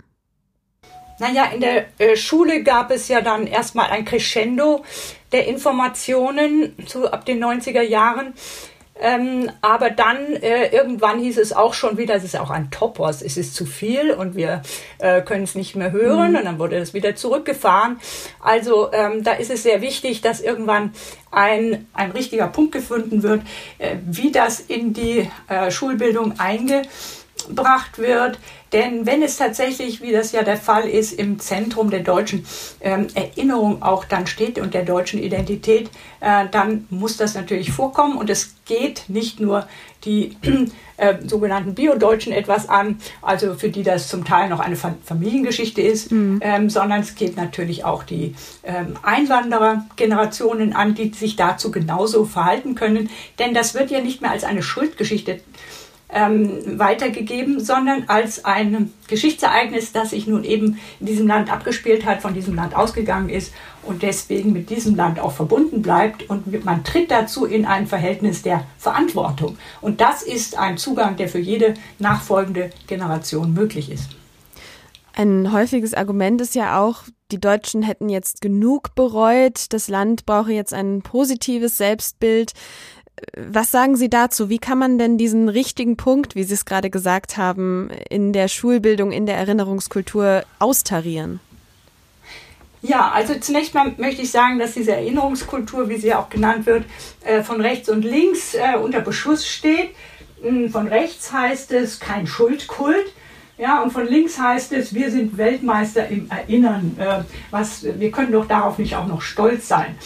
Naja, 1.20 1.44
in 1.54 1.60
der 1.60 1.86
äh, 2.00 2.16
Schule 2.16 2.64
gab 2.64 2.90
es 2.90 3.06
ja 3.06 3.20
dann 3.20 3.46
erstmal 3.46 3.90
ein 3.90 4.04
Crescendo 4.04 4.84
der 5.30 5.46
Informationen 5.46 6.74
zu 6.84 7.12
ab 7.12 7.24
den 7.24 7.42
90er 7.44 7.82
Jahren. 7.82 8.34
Ähm, 8.98 9.50
aber 9.60 9.90
dann 9.90 10.34
äh, 10.36 10.74
irgendwann 10.74 11.18
hieß 11.18 11.36
es 11.38 11.52
auch 11.52 11.74
schon 11.74 11.98
wieder, 11.98 12.14
es 12.14 12.24
ist 12.24 12.38
auch 12.38 12.50
ein 12.50 12.70
Topos, 12.70 13.20
es 13.20 13.36
ist 13.36 13.54
zu 13.54 13.66
viel 13.66 14.10
und 14.10 14.36
wir 14.36 14.62
äh, 14.98 15.20
können 15.20 15.44
es 15.44 15.54
nicht 15.54 15.76
mehr 15.76 15.92
hören 15.92 16.30
mhm. 16.30 16.36
und 16.36 16.44
dann 16.46 16.58
wurde 16.58 16.76
es 16.76 16.94
wieder 16.94 17.14
zurückgefahren. 17.14 17.98
Also 18.40 18.90
ähm, 18.92 19.22
da 19.22 19.32
ist 19.32 19.50
es 19.50 19.62
sehr 19.62 19.82
wichtig, 19.82 20.22
dass 20.22 20.40
irgendwann 20.40 20.92
ein, 21.30 21.86
ein 21.92 22.10
richtiger 22.12 22.46
Punkt 22.46 22.72
gefunden 22.72 23.22
wird, 23.22 23.42
äh, 23.78 23.96
wie 24.06 24.32
das 24.32 24.60
in 24.60 24.94
die 24.94 25.30
äh, 25.48 25.70
Schulbildung 25.70 26.38
eingebracht 27.46 27.98
wird. 27.98 28.38
Denn 28.72 29.06
wenn 29.06 29.22
es 29.22 29.36
tatsächlich, 29.36 30.02
wie 30.02 30.12
das 30.12 30.32
ja 30.32 30.42
der 30.42 30.56
Fall 30.56 30.88
ist, 30.88 31.12
im 31.12 31.38
Zentrum 31.38 31.90
der 31.90 32.00
deutschen 32.00 32.44
ähm, 32.80 33.06
Erinnerung 33.14 33.82
auch 33.82 34.04
dann 34.04 34.26
steht 34.26 34.58
und 34.58 34.74
der 34.74 34.84
deutschen 34.84 35.22
Identität, 35.22 35.88
äh, 36.20 36.46
dann 36.50 36.86
muss 36.90 37.16
das 37.16 37.34
natürlich 37.34 37.70
vorkommen. 37.70 38.18
Und 38.18 38.28
es 38.28 38.56
geht 38.64 39.04
nicht 39.08 39.38
nur 39.38 39.68
die 40.04 40.36
äh, 40.96 41.14
sogenannten 41.26 41.74
Bio-Deutschen 41.74 42.32
etwas 42.32 42.68
an, 42.68 42.98
also 43.22 43.54
für 43.54 43.70
die 43.70 43.84
das 43.84 44.08
zum 44.08 44.24
Teil 44.24 44.48
noch 44.48 44.60
eine 44.60 44.76
Familiengeschichte 44.76 45.80
ist, 45.80 46.10
mhm. 46.10 46.40
ähm, 46.42 46.68
sondern 46.68 47.00
es 47.00 47.14
geht 47.14 47.36
natürlich 47.36 47.84
auch 47.84 48.02
die 48.02 48.34
ähm, 48.64 48.98
Einwanderergenerationen 49.02 50.74
an, 50.74 50.94
die 50.94 51.12
sich 51.12 51.36
dazu 51.36 51.70
genauso 51.70 52.24
verhalten 52.24 52.74
können. 52.74 53.10
Denn 53.38 53.54
das 53.54 53.74
wird 53.74 53.90
ja 53.92 54.00
nicht 54.00 54.22
mehr 54.22 54.32
als 54.32 54.42
eine 54.42 54.62
Schuldgeschichte 54.62 55.40
ähm, 56.08 56.78
weitergegeben, 56.78 57.60
sondern 57.60 58.04
als 58.06 58.44
ein 58.44 58.92
Geschichtsereignis, 59.08 59.92
das 59.92 60.10
sich 60.10 60.26
nun 60.26 60.44
eben 60.44 60.78
in 61.00 61.06
diesem 61.06 61.26
Land 61.26 61.52
abgespielt 61.52 62.06
hat, 62.06 62.22
von 62.22 62.34
diesem 62.34 62.54
Land 62.54 62.76
ausgegangen 62.76 63.28
ist 63.28 63.52
und 63.82 64.02
deswegen 64.02 64.52
mit 64.52 64.70
diesem 64.70 64.94
Land 64.94 65.18
auch 65.18 65.32
verbunden 65.32 65.82
bleibt 65.82 66.28
und 66.28 66.64
man 66.64 66.84
tritt 66.84 67.10
dazu 67.10 67.44
in 67.44 67.66
ein 67.66 67.86
Verhältnis 67.86 68.42
der 68.42 68.64
Verantwortung. 68.78 69.58
Und 69.80 70.00
das 70.00 70.22
ist 70.22 70.56
ein 70.58 70.78
Zugang, 70.78 71.16
der 71.16 71.28
für 71.28 71.38
jede 71.38 71.74
nachfolgende 71.98 72.70
Generation 72.86 73.52
möglich 73.52 73.90
ist. 73.90 74.10
Ein 75.14 75.50
häufiges 75.50 75.94
Argument 75.94 76.40
ist 76.42 76.54
ja 76.54 76.78
auch, 76.78 77.04
die 77.32 77.40
Deutschen 77.40 77.82
hätten 77.82 78.08
jetzt 78.08 78.40
genug 78.40 78.94
bereut, 78.94 79.72
das 79.72 79.88
Land 79.88 80.26
brauche 80.26 80.52
jetzt 80.52 80.74
ein 80.74 81.00
positives 81.00 81.78
Selbstbild. 81.78 82.52
Was 83.36 83.70
sagen 83.70 83.96
Sie 83.96 84.10
dazu? 84.10 84.50
Wie 84.50 84.58
kann 84.58 84.78
man 84.78 84.98
denn 84.98 85.16
diesen 85.16 85.48
richtigen 85.48 85.96
Punkt, 85.96 86.34
wie 86.34 86.44
Sie 86.44 86.54
es 86.54 86.66
gerade 86.66 86.90
gesagt 86.90 87.36
haben, 87.36 87.90
in 88.10 88.32
der 88.32 88.48
Schulbildung, 88.48 89.10
in 89.10 89.26
der 89.26 89.36
Erinnerungskultur 89.36 90.42
austarieren? 90.58 91.40
Ja, 92.82 93.10
also 93.10 93.34
zunächst 93.34 93.74
mal 93.74 93.94
möchte 93.96 94.22
ich 94.22 94.30
sagen, 94.30 94.58
dass 94.58 94.74
diese 94.74 94.92
Erinnerungskultur, 94.92 95.88
wie 95.88 95.96
sie 95.96 96.14
auch 96.14 96.28
genannt 96.28 96.66
wird, 96.66 96.84
äh, 97.24 97.42
von 97.42 97.60
rechts 97.60 97.88
und 97.88 98.04
links 98.04 98.54
äh, 98.54 98.76
unter 98.76 99.00
Beschuss 99.00 99.46
steht. 99.46 99.90
Hm, 100.42 100.70
von 100.70 100.86
rechts 100.86 101.32
heißt 101.32 101.72
es 101.72 101.98
kein 101.98 102.26
Schuldkult. 102.26 103.12
Ja, 103.58 103.82
und 103.82 103.92
von 103.92 104.06
links 104.06 104.38
heißt 104.38 104.72
es, 104.72 104.94
wir 104.94 105.10
sind 105.10 105.38
Weltmeister 105.38 106.06
im 106.08 106.30
Erinnern. 106.30 106.96
Äh, 106.98 107.20
was, 107.50 107.84
wir 107.98 108.10
können 108.10 108.32
doch 108.32 108.46
darauf 108.46 108.78
nicht 108.78 108.94
auch 108.94 109.06
noch 109.06 109.22
stolz 109.22 109.66
sein. 109.66 109.96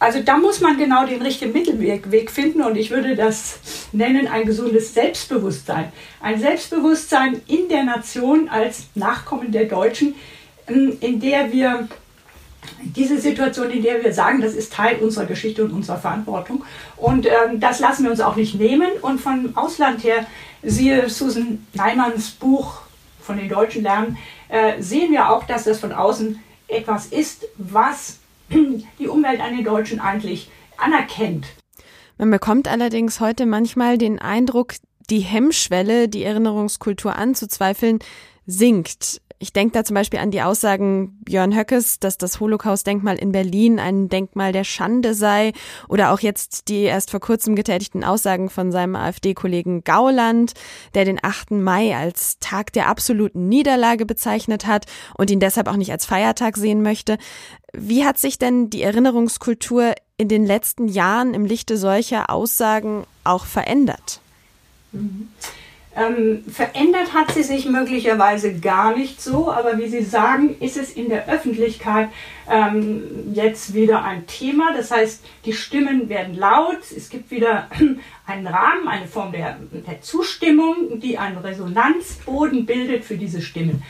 Also 0.00 0.22
da 0.22 0.38
muss 0.38 0.62
man 0.62 0.78
genau 0.78 1.04
den 1.04 1.20
richtigen 1.20 1.52
Mittelweg 1.52 2.30
finden 2.30 2.62
und 2.62 2.74
ich 2.74 2.90
würde 2.90 3.14
das 3.16 3.58
nennen 3.92 4.26
ein 4.28 4.46
gesundes 4.46 4.94
Selbstbewusstsein. 4.94 5.92
Ein 6.22 6.40
Selbstbewusstsein 6.40 7.42
in 7.46 7.68
der 7.68 7.84
Nation 7.84 8.48
als 8.48 8.84
Nachkommen 8.94 9.52
der 9.52 9.66
Deutschen, 9.66 10.14
ähm, 10.68 10.96
in 11.00 11.20
der 11.20 11.52
wir 11.52 11.86
diese 12.82 13.20
Situation, 13.20 13.70
in 13.70 13.82
der 13.82 14.02
wir 14.02 14.14
sagen, 14.14 14.40
das 14.40 14.54
ist 14.54 14.72
Teil 14.72 14.96
unserer 15.00 15.26
Geschichte 15.26 15.62
und 15.62 15.72
unserer 15.72 15.98
Verantwortung. 15.98 16.64
Und 16.96 17.26
ähm, 17.26 17.60
das 17.60 17.78
lassen 17.78 18.04
wir 18.04 18.10
uns 18.10 18.22
auch 18.22 18.36
nicht 18.36 18.54
nehmen. 18.54 18.88
Und 19.02 19.20
von 19.20 19.54
Ausland 19.54 20.02
her, 20.02 20.26
siehe 20.62 21.10
Susan 21.10 21.66
Neimanns 21.74 22.30
Buch 22.30 22.80
von 23.20 23.36
den 23.36 23.50
Deutschen 23.50 23.82
lernen, 23.82 24.16
äh, 24.48 24.80
sehen 24.80 25.12
wir 25.12 25.28
auch, 25.28 25.44
dass 25.44 25.64
das 25.64 25.78
von 25.78 25.92
außen 25.92 26.42
etwas 26.68 27.06
ist, 27.06 27.46
was 27.58 28.19
die 28.98 29.08
Umwelt 29.08 29.40
an 29.40 29.56
den 29.56 29.64
Deutschen 29.64 30.00
eigentlich 30.00 30.50
anerkennt. 30.76 31.46
Man 32.18 32.30
bekommt 32.30 32.68
allerdings 32.68 33.20
heute 33.20 33.46
manchmal 33.46 33.96
den 33.96 34.18
Eindruck, 34.18 34.74
die 35.08 35.20
Hemmschwelle, 35.20 36.08
die 36.08 36.22
Erinnerungskultur 36.22 37.16
anzuzweifeln, 37.16 37.98
sinkt. 38.46 39.20
Ich 39.42 39.54
denke 39.54 39.72
da 39.72 39.84
zum 39.84 39.94
Beispiel 39.94 40.20
an 40.20 40.30
die 40.30 40.42
Aussagen 40.42 41.18
Björn 41.24 41.56
Höckes, 41.56 41.98
dass 41.98 42.18
das 42.18 42.40
Holocaust-Denkmal 42.40 43.16
in 43.16 43.32
Berlin 43.32 43.78
ein 43.78 44.10
Denkmal 44.10 44.52
der 44.52 44.64
Schande 44.64 45.14
sei 45.14 45.54
oder 45.88 46.12
auch 46.12 46.20
jetzt 46.20 46.68
die 46.68 46.82
erst 46.82 47.10
vor 47.10 47.20
kurzem 47.20 47.56
getätigten 47.56 48.04
Aussagen 48.04 48.50
von 48.50 48.70
seinem 48.70 48.96
AfD-Kollegen 48.96 49.82
Gauland, 49.82 50.52
der 50.92 51.06
den 51.06 51.18
8. 51.22 51.52
Mai 51.52 51.96
als 51.96 52.38
Tag 52.40 52.74
der 52.74 52.88
absoluten 52.88 53.48
Niederlage 53.48 54.04
bezeichnet 54.04 54.66
hat 54.66 54.84
und 55.16 55.30
ihn 55.30 55.40
deshalb 55.40 55.68
auch 55.68 55.76
nicht 55.76 55.90
als 55.90 56.04
Feiertag 56.04 56.58
sehen 56.58 56.82
möchte. 56.82 57.16
Wie 57.72 58.04
hat 58.04 58.18
sich 58.18 58.38
denn 58.38 58.68
die 58.68 58.82
Erinnerungskultur 58.82 59.94
in 60.18 60.28
den 60.28 60.44
letzten 60.44 60.86
Jahren 60.86 61.32
im 61.32 61.46
Lichte 61.46 61.78
solcher 61.78 62.28
Aussagen 62.28 63.04
auch 63.24 63.46
verändert? 63.46 64.20
Mhm. 64.92 65.28
Ähm, 66.00 66.44
verändert 66.50 67.12
hat 67.12 67.32
sie 67.32 67.42
sich 67.42 67.66
möglicherweise 67.66 68.58
gar 68.58 68.96
nicht 68.96 69.20
so, 69.20 69.52
aber 69.52 69.76
wie 69.76 69.88
Sie 69.88 70.02
sagen, 70.02 70.56
ist 70.58 70.78
es 70.78 70.92
in 70.92 71.10
der 71.10 71.28
Öffentlichkeit 71.28 72.08
ähm, 72.50 73.02
jetzt 73.34 73.74
wieder 73.74 74.02
ein 74.02 74.26
Thema. 74.26 74.72
Das 74.74 74.90
heißt, 74.90 75.22
die 75.44 75.52
Stimmen 75.52 76.08
werden 76.08 76.34
laut, 76.34 76.78
es 76.96 77.10
gibt 77.10 77.30
wieder 77.30 77.68
einen 78.26 78.46
Rahmen, 78.46 78.88
eine 78.88 79.08
Form 79.08 79.32
der, 79.32 79.58
der 79.72 80.00
Zustimmung, 80.00 81.00
die 81.00 81.18
einen 81.18 81.36
Resonanzboden 81.36 82.64
bildet 82.64 83.04
für 83.04 83.18
diese 83.18 83.42
Stimmen. 83.42 83.82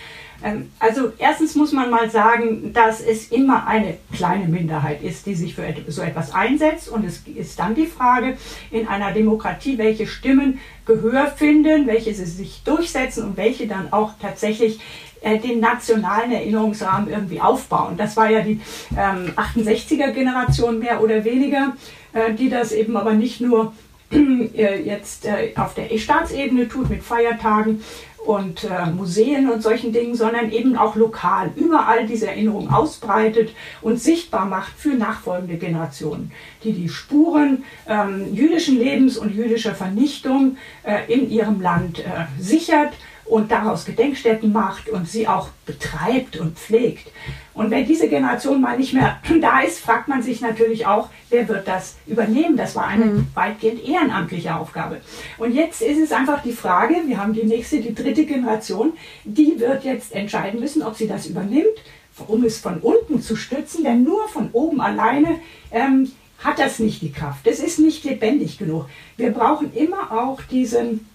Ähm, 0.43 0.71
also 0.79 1.13
erstens 1.19 1.55
muss 1.55 1.73
man 1.73 1.91
mal 1.91 2.11
sagen, 2.11 2.73
dass 2.73 3.01
es 3.01 3.29
immer 3.29 3.67
eine 3.67 3.99
kleine 4.15 4.47
Minderheit 4.47 5.03
ist, 5.03 5.27
die 5.27 5.35
sich 5.35 5.55
für 5.55 5.65
so 5.89 6.03
etwas 6.03 6.35
einsetzt. 6.35 6.89
Und 6.89 7.05
es 7.05 7.23
ist 7.27 7.59
dann 7.59 7.75
die 7.75 7.87
Frage 7.87 8.37
in 8.71 8.89
einer 8.89 9.13
Demokratie, 9.13 9.79
welche 9.79 10.07
Stimmen 10.07 10.59
Gehör 10.87 11.29
finden, 11.29 11.87
welche 11.87 12.13
sie 12.15 12.25
sich 12.25 12.63
durchsetzen 12.65 13.25
und 13.25 13.37
welche 13.37 13.67
dann 13.67 13.93
auch 13.93 14.13
tatsächlich 14.21 14.81
äh, 15.23 15.39
den 15.39 15.61
nationalen 15.61 16.33
Erinnerungsrahmen 16.33 17.11
irgendwie 17.11 17.41
aufbauen. 17.41 17.99
Das 17.99 18.17
war 18.17 18.31
ja 18.31 18.41
die 18.41 18.61
ähm, 18.97 19.33
68er 19.37 20.13
Generation 20.13 20.79
mehr 20.79 21.03
oder 21.03 21.25
weniger, 21.25 21.77
äh, 22.15 22.33
die 22.33 22.49
das 22.49 22.73
eben 22.73 22.97
aber 22.97 23.13
nicht 23.13 23.39
nur 23.41 23.75
äh, 24.11 24.83
jetzt 24.83 25.29
auf 25.57 25.75
der 25.75 25.97
Staatsebene 25.99 26.69
tut 26.69 26.89
mit 26.89 27.03
Feiertagen 27.03 27.85
und 28.27 28.65
äh, 28.65 28.87
Museen 28.91 29.51
und 29.51 29.63
solchen 29.63 29.93
Dingen, 29.93 30.15
sondern 30.15 30.51
eben 30.53 30.77
auch 30.77 30.95
lokal 30.95 31.51
überall 31.57 32.07
diese 32.07 32.29
Erinnerung 32.29 32.71
ausbreitet 32.71 33.51
und 33.81 34.01
sichtbar 34.01 34.45
macht 34.45 34.73
für 34.77 34.95
nachfolgende 34.95 35.57
Generationen, 35.57 36.31
die 36.63 36.73
die 36.73 36.89
Spuren 36.89 37.65
ähm, 37.89 38.35
jüdischen 38.35 38.79
Lebens 38.79 39.17
und 39.17 39.35
jüdischer 39.35 39.75
Vernichtung 39.75 40.57
äh, 40.83 41.13
in 41.13 41.31
ihrem 41.31 41.61
Land 41.61 42.01
äh, 42.01 42.27
sichert 42.39 42.93
und 43.31 43.51
daraus 43.53 43.85
Gedenkstätten 43.85 44.53
macht 44.53 44.89
und 44.89 45.09
sie 45.09 45.29
auch 45.29 45.49
betreibt 45.65 46.37
und 46.37 46.59
pflegt. 46.59 47.13
Und 47.55 47.71
wenn 47.71 47.87
diese 47.87 48.09
Generation 48.09 48.61
mal 48.61 48.77
nicht 48.77 48.93
mehr 48.93 49.19
da 49.41 49.61
ist, 49.61 49.79
fragt 49.79 50.09
man 50.09 50.23
sich 50.23 50.41
natürlich 50.41 50.87
auch, 50.87 51.09
wer 51.31 51.49
wird 51.49 51.69
das 51.69 51.97
übernehmen? 52.07 52.57
Das 52.57 52.75
war 52.75 52.87
eine 52.87 53.05
mhm. 53.05 53.27
weitgehend 53.35 53.87
ehrenamtliche 53.87 54.55
Aufgabe. 54.55 55.01
Und 55.39 55.55
jetzt 55.55 55.81
ist 55.81 55.99
es 55.99 56.13
einfach 56.13 56.43
die 56.43 56.53
Frage, 56.53 56.97
wir 57.07 57.19
haben 57.19 57.33
die 57.33 57.45
nächste, 57.45 57.81
die 57.81 57.95
dritte 57.95 58.27
Generation, 58.27 58.95
die 59.25 59.61
wird 59.61 59.85
jetzt 59.85 60.13
entscheiden 60.13 60.59
müssen, 60.59 60.83
ob 60.83 60.97
sie 60.97 61.07
das 61.07 61.27
übernimmt, 61.27 61.79
um 62.27 62.45
es 62.45 62.59
von 62.59 62.79
unten 62.79 63.23
zu 63.23 63.37
stützen, 63.37 63.85
denn 63.85 64.03
nur 64.03 64.29
von 64.29 64.51
oben 64.53 64.81
alleine 64.81 65.37
ähm, 65.71 66.11
hat 66.39 66.59
das 66.59 66.81
nicht 66.81 67.01
die 67.01 67.13
Kraft. 67.13 67.47
Das 67.47 67.61
ist 67.61 67.79
nicht 67.79 68.03
lebendig 68.05 68.59
genug. 68.59 68.87
Wir 69.17 69.31
brauchen 69.31 69.73
immer 69.75 70.11
auch 70.11 70.43
diesen 70.43 71.07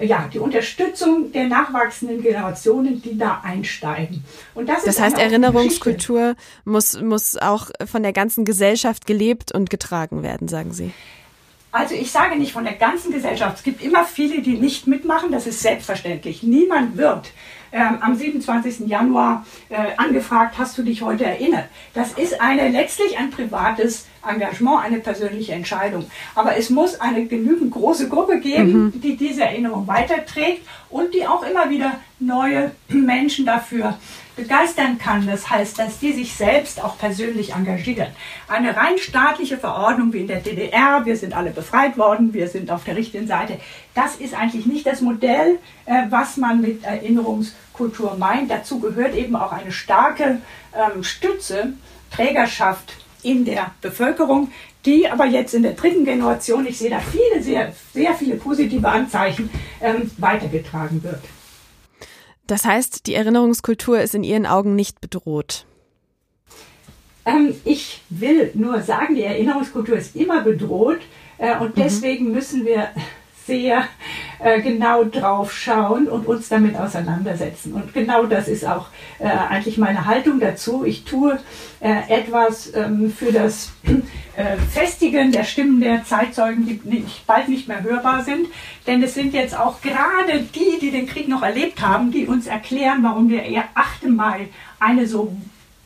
ja, 0.00 0.28
die 0.32 0.38
Unterstützung 0.38 1.32
der 1.32 1.46
nachwachsenden 1.46 2.22
Generationen, 2.22 3.02
die 3.02 3.18
da 3.18 3.40
einsteigen. 3.42 4.24
Und 4.54 4.68
das, 4.68 4.84
das 4.84 5.00
heißt, 5.00 5.18
Erinnerungskultur 5.18 6.34
muss, 6.64 7.00
muss 7.00 7.36
auch 7.36 7.70
von 7.84 8.02
der 8.02 8.12
ganzen 8.12 8.44
Gesellschaft 8.44 9.06
gelebt 9.06 9.52
und 9.52 9.70
getragen 9.70 10.22
werden, 10.22 10.48
sagen 10.48 10.72
Sie. 10.72 10.92
Also 11.72 11.94
ich 11.94 12.10
sage 12.10 12.36
nicht 12.36 12.52
von 12.52 12.64
der 12.64 12.74
ganzen 12.74 13.12
Gesellschaft. 13.12 13.58
Es 13.58 13.62
gibt 13.62 13.82
immer 13.82 14.04
viele, 14.04 14.42
die 14.42 14.58
nicht 14.58 14.86
mitmachen. 14.86 15.30
Das 15.30 15.46
ist 15.46 15.60
selbstverständlich. 15.60 16.42
Niemand 16.42 16.96
wird 16.96 17.30
ähm, 17.72 17.98
am 18.00 18.14
27. 18.14 18.88
Januar 18.88 19.46
äh, 19.68 19.76
angefragt, 19.96 20.56
hast 20.58 20.76
du 20.78 20.82
dich 20.82 21.02
heute 21.02 21.24
erinnert? 21.24 21.66
Das 21.94 22.12
ist 22.12 22.40
eine 22.40 22.68
letztlich 22.68 23.18
ein 23.18 23.30
privates 23.30 24.06
Engagement, 24.26 24.84
eine 24.84 24.98
persönliche 24.98 25.52
Entscheidung. 25.52 26.06
Aber 26.34 26.56
es 26.56 26.70
muss 26.70 27.00
eine 27.00 27.26
genügend 27.26 27.70
große 27.70 28.08
Gruppe 28.08 28.40
geben, 28.40 28.72
mhm. 28.72 29.00
die 29.00 29.16
diese 29.16 29.42
Erinnerung 29.42 29.86
weiterträgt 29.86 30.66
und 30.90 31.14
die 31.14 31.26
auch 31.26 31.42
immer 31.42 31.70
wieder 31.70 32.00
neue 32.18 32.72
Menschen 32.88 33.46
dafür 33.46 33.98
begeistern 34.36 34.98
kann. 34.98 35.26
Das 35.26 35.50
heißt, 35.50 35.78
dass 35.78 35.98
die 35.98 36.12
sich 36.12 36.34
selbst 36.34 36.82
auch 36.82 36.98
persönlich 36.98 37.54
engagieren. 37.54 38.08
Eine 38.48 38.76
rein 38.76 38.98
staatliche 38.98 39.58
Verordnung 39.58 40.12
wie 40.12 40.20
in 40.20 40.26
der 40.26 40.40
DDR, 40.40 41.04
wir 41.04 41.16
sind 41.16 41.36
alle 41.36 41.50
befreit 41.50 41.98
worden, 41.98 42.32
wir 42.32 42.48
sind 42.48 42.70
auf 42.70 42.84
der 42.84 42.96
richtigen 42.96 43.26
Seite, 43.26 43.58
das 43.94 44.16
ist 44.16 44.34
eigentlich 44.34 44.66
nicht 44.66 44.86
das 44.86 45.00
Modell, 45.00 45.58
äh, 45.86 46.04
was 46.10 46.36
man 46.36 46.60
mit 46.60 46.84
Erinnerungskultur 46.84 48.16
meint. 48.16 48.50
Dazu 48.50 48.80
gehört 48.80 49.14
eben 49.14 49.36
auch 49.36 49.52
eine 49.52 49.72
starke 49.72 50.40
ähm, 50.74 51.02
Stütze, 51.02 51.74
Trägerschaft 52.10 52.94
in 53.22 53.44
der 53.44 53.72
Bevölkerung, 53.80 54.50
die 54.86 55.08
aber 55.08 55.26
jetzt 55.26 55.54
in 55.54 55.62
der 55.62 55.72
dritten 55.72 56.04
Generation, 56.04 56.66
ich 56.66 56.78
sehe 56.78 56.90
da 56.90 57.00
viele, 57.00 57.42
sehr, 57.42 57.72
sehr 57.92 58.14
viele 58.14 58.36
positive 58.36 58.88
Anzeichen, 58.88 59.50
ähm, 59.80 60.10
weitergetragen 60.16 61.02
wird. 61.02 61.20
Das 62.50 62.64
heißt, 62.64 63.06
die 63.06 63.14
Erinnerungskultur 63.14 64.00
ist 64.00 64.16
in 64.16 64.24
Ihren 64.24 64.44
Augen 64.44 64.74
nicht 64.74 65.00
bedroht. 65.00 65.66
Ähm, 67.24 67.54
ich 67.64 68.02
will 68.10 68.50
nur 68.54 68.82
sagen, 68.82 69.14
die 69.14 69.22
Erinnerungskultur 69.22 69.96
ist 69.96 70.16
immer 70.16 70.42
bedroht 70.42 70.98
äh, 71.38 71.56
und 71.60 71.76
mhm. 71.76 71.82
deswegen 71.82 72.32
müssen 72.32 72.64
wir 72.64 72.88
sehr 73.46 73.84
äh, 74.38 74.60
genau 74.60 75.04
drauf 75.04 75.52
schauen 75.52 76.08
und 76.08 76.26
uns 76.26 76.48
damit 76.48 76.76
auseinandersetzen. 76.76 77.74
Und 77.74 77.92
genau 77.92 78.24
das 78.24 78.48
ist 78.48 78.64
auch 78.64 78.86
äh, 79.18 79.24
eigentlich 79.24 79.78
meine 79.78 80.06
Haltung 80.06 80.40
dazu. 80.40 80.84
Ich 80.84 81.04
tue 81.04 81.38
äh, 81.80 82.00
etwas 82.08 82.72
ähm, 82.74 83.12
für 83.12 83.32
das 83.32 83.72
äh, 83.84 84.56
Festigen 84.72 85.32
der 85.32 85.44
Stimmen 85.44 85.80
der 85.80 86.04
Zeitzeugen, 86.04 86.66
die 86.66 86.80
nicht, 86.84 87.26
bald 87.26 87.48
nicht 87.48 87.68
mehr 87.68 87.82
hörbar 87.82 88.24
sind. 88.24 88.46
Denn 88.86 89.02
es 89.02 89.14
sind 89.14 89.34
jetzt 89.34 89.58
auch 89.58 89.80
gerade 89.80 90.40
die, 90.54 90.78
die 90.80 90.90
den 90.90 91.06
Krieg 91.06 91.28
noch 91.28 91.42
erlebt 91.42 91.80
haben, 91.80 92.10
die 92.10 92.26
uns 92.26 92.46
erklären, 92.46 93.02
warum 93.02 93.28
der 93.28 93.44
8. 93.74 94.08
Mai 94.08 94.48
eine 94.78 95.06
so 95.06 95.36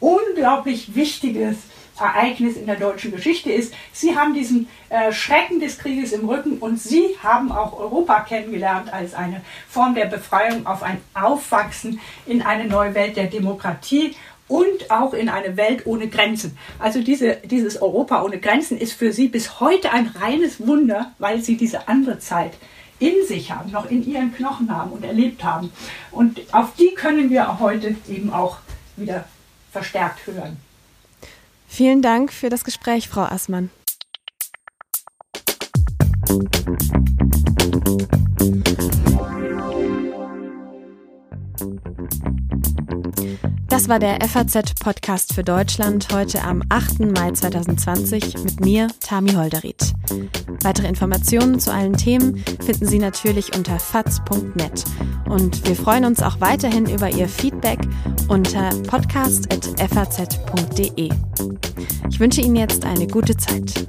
unglaublich 0.00 0.94
wichtiges 0.94 1.56
Ereignis 1.98 2.56
in 2.56 2.66
der 2.66 2.76
deutschen 2.76 3.12
Geschichte 3.12 3.50
ist. 3.50 3.72
Sie 3.92 4.16
haben 4.16 4.34
diesen 4.34 4.68
äh, 4.88 5.12
Schrecken 5.12 5.60
des 5.60 5.78
Krieges 5.78 6.12
im 6.12 6.28
Rücken 6.28 6.58
und 6.58 6.80
Sie 6.80 7.16
haben 7.22 7.52
auch 7.52 7.78
Europa 7.78 8.20
kennengelernt 8.20 8.92
als 8.92 9.14
eine 9.14 9.42
Form 9.68 9.94
der 9.94 10.06
Befreiung 10.06 10.66
auf 10.66 10.82
ein 10.82 11.00
Aufwachsen 11.14 12.00
in 12.26 12.42
eine 12.42 12.64
neue 12.66 12.94
Welt 12.94 13.16
der 13.16 13.26
Demokratie 13.26 14.14
und 14.48 14.90
auch 14.90 15.14
in 15.14 15.28
eine 15.28 15.56
Welt 15.56 15.86
ohne 15.86 16.08
Grenzen. 16.08 16.58
Also 16.78 17.00
diese, 17.02 17.36
dieses 17.44 17.80
Europa 17.80 18.22
ohne 18.22 18.38
Grenzen 18.38 18.78
ist 18.78 18.92
für 18.92 19.12
Sie 19.12 19.28
bis 19.28 19.60
heute 19.60 19.92
ein 19.92 20.08
reines 20.08 20.66
Wunder, 20.66 21.12
weil 21.18 21.40
Sie 21.40 21.56
diese 21.56 21.88
andere 21.88 22.18
Zeit 22.18 22.52
in 22.98 23.26
sich 23.26 23.50
haben, 23.50 23.70
noch 23.70 23.90
in 23.90 24.06
Ihren 24.06 24.34
Knochen 24.34 24.70
haben 24.74 24.92
und 24.92 25.04
erlebt 25.04 25.42
haben. 25.44 25.72
Und 26.10 26.40
auf 26.52 26.74
die 26.74 26.94
können 26.94 27.30
wir 27.30 27.58
heute 27.58 27.96
eben 28.08 28.32
auch 28.32 28.58
wieder 28.96 29.24
verstärkt 29.72 30.26
hören. 30.26 30.58
Vielen 31.76 32.02
Dank 32.02 32.32
für 32.32 32.50
das 32.50 32.62
Gespräch, 32.62 33.08
Frau 33.08 33.22
Assmann. 33.22 33.68
Das 43.68 43.88
war 43.88 43.98
der 43.98 44.20
FAZ-Podcast 44.20 45.34
für 45.34 45.42
Deutschland 45.42 46.06
heute 46.12 46.42
am 46.42 46.62
8. 46.68 47.00
Mai 47.00 47.32
2020 47.32 48.44
mit 48.44 48.60
mir, 48.60 48.88
Tami 49.00 49.32
Holderried. 49.32 49.92
Weitere 50.62 50.86
Informationen 50.86 51.58
zu 51.58 51.72
allen 51.72 51.96
Themen 51.96 52.36
finden 52.60 52.86
Sie 52.86 52.98
natürlich 52.98 53.56
unter 53.56 53.78
faz.net. 53.78 54.84
Und 55.28 55.66
wir 55.66 55.76
freuen 55.76 56.04
uns 56.04 56.22
auch 56.22 56.40
weiterhin 56.40 56.84
über 56.86 57.08
Ihr 57.10 57.28
Feedback 57.28 57.80
unter 58.28 58.68
podcast.faz.de. 58.86 61.10
Ich 62.08 62.20
wünsche 62.20 62.42
Ihnen 62.42 62.56
jetzt 62.56 62.84
eine 62.84 63.06
gute 63.06 63.36
Zeit. 63.36 63.86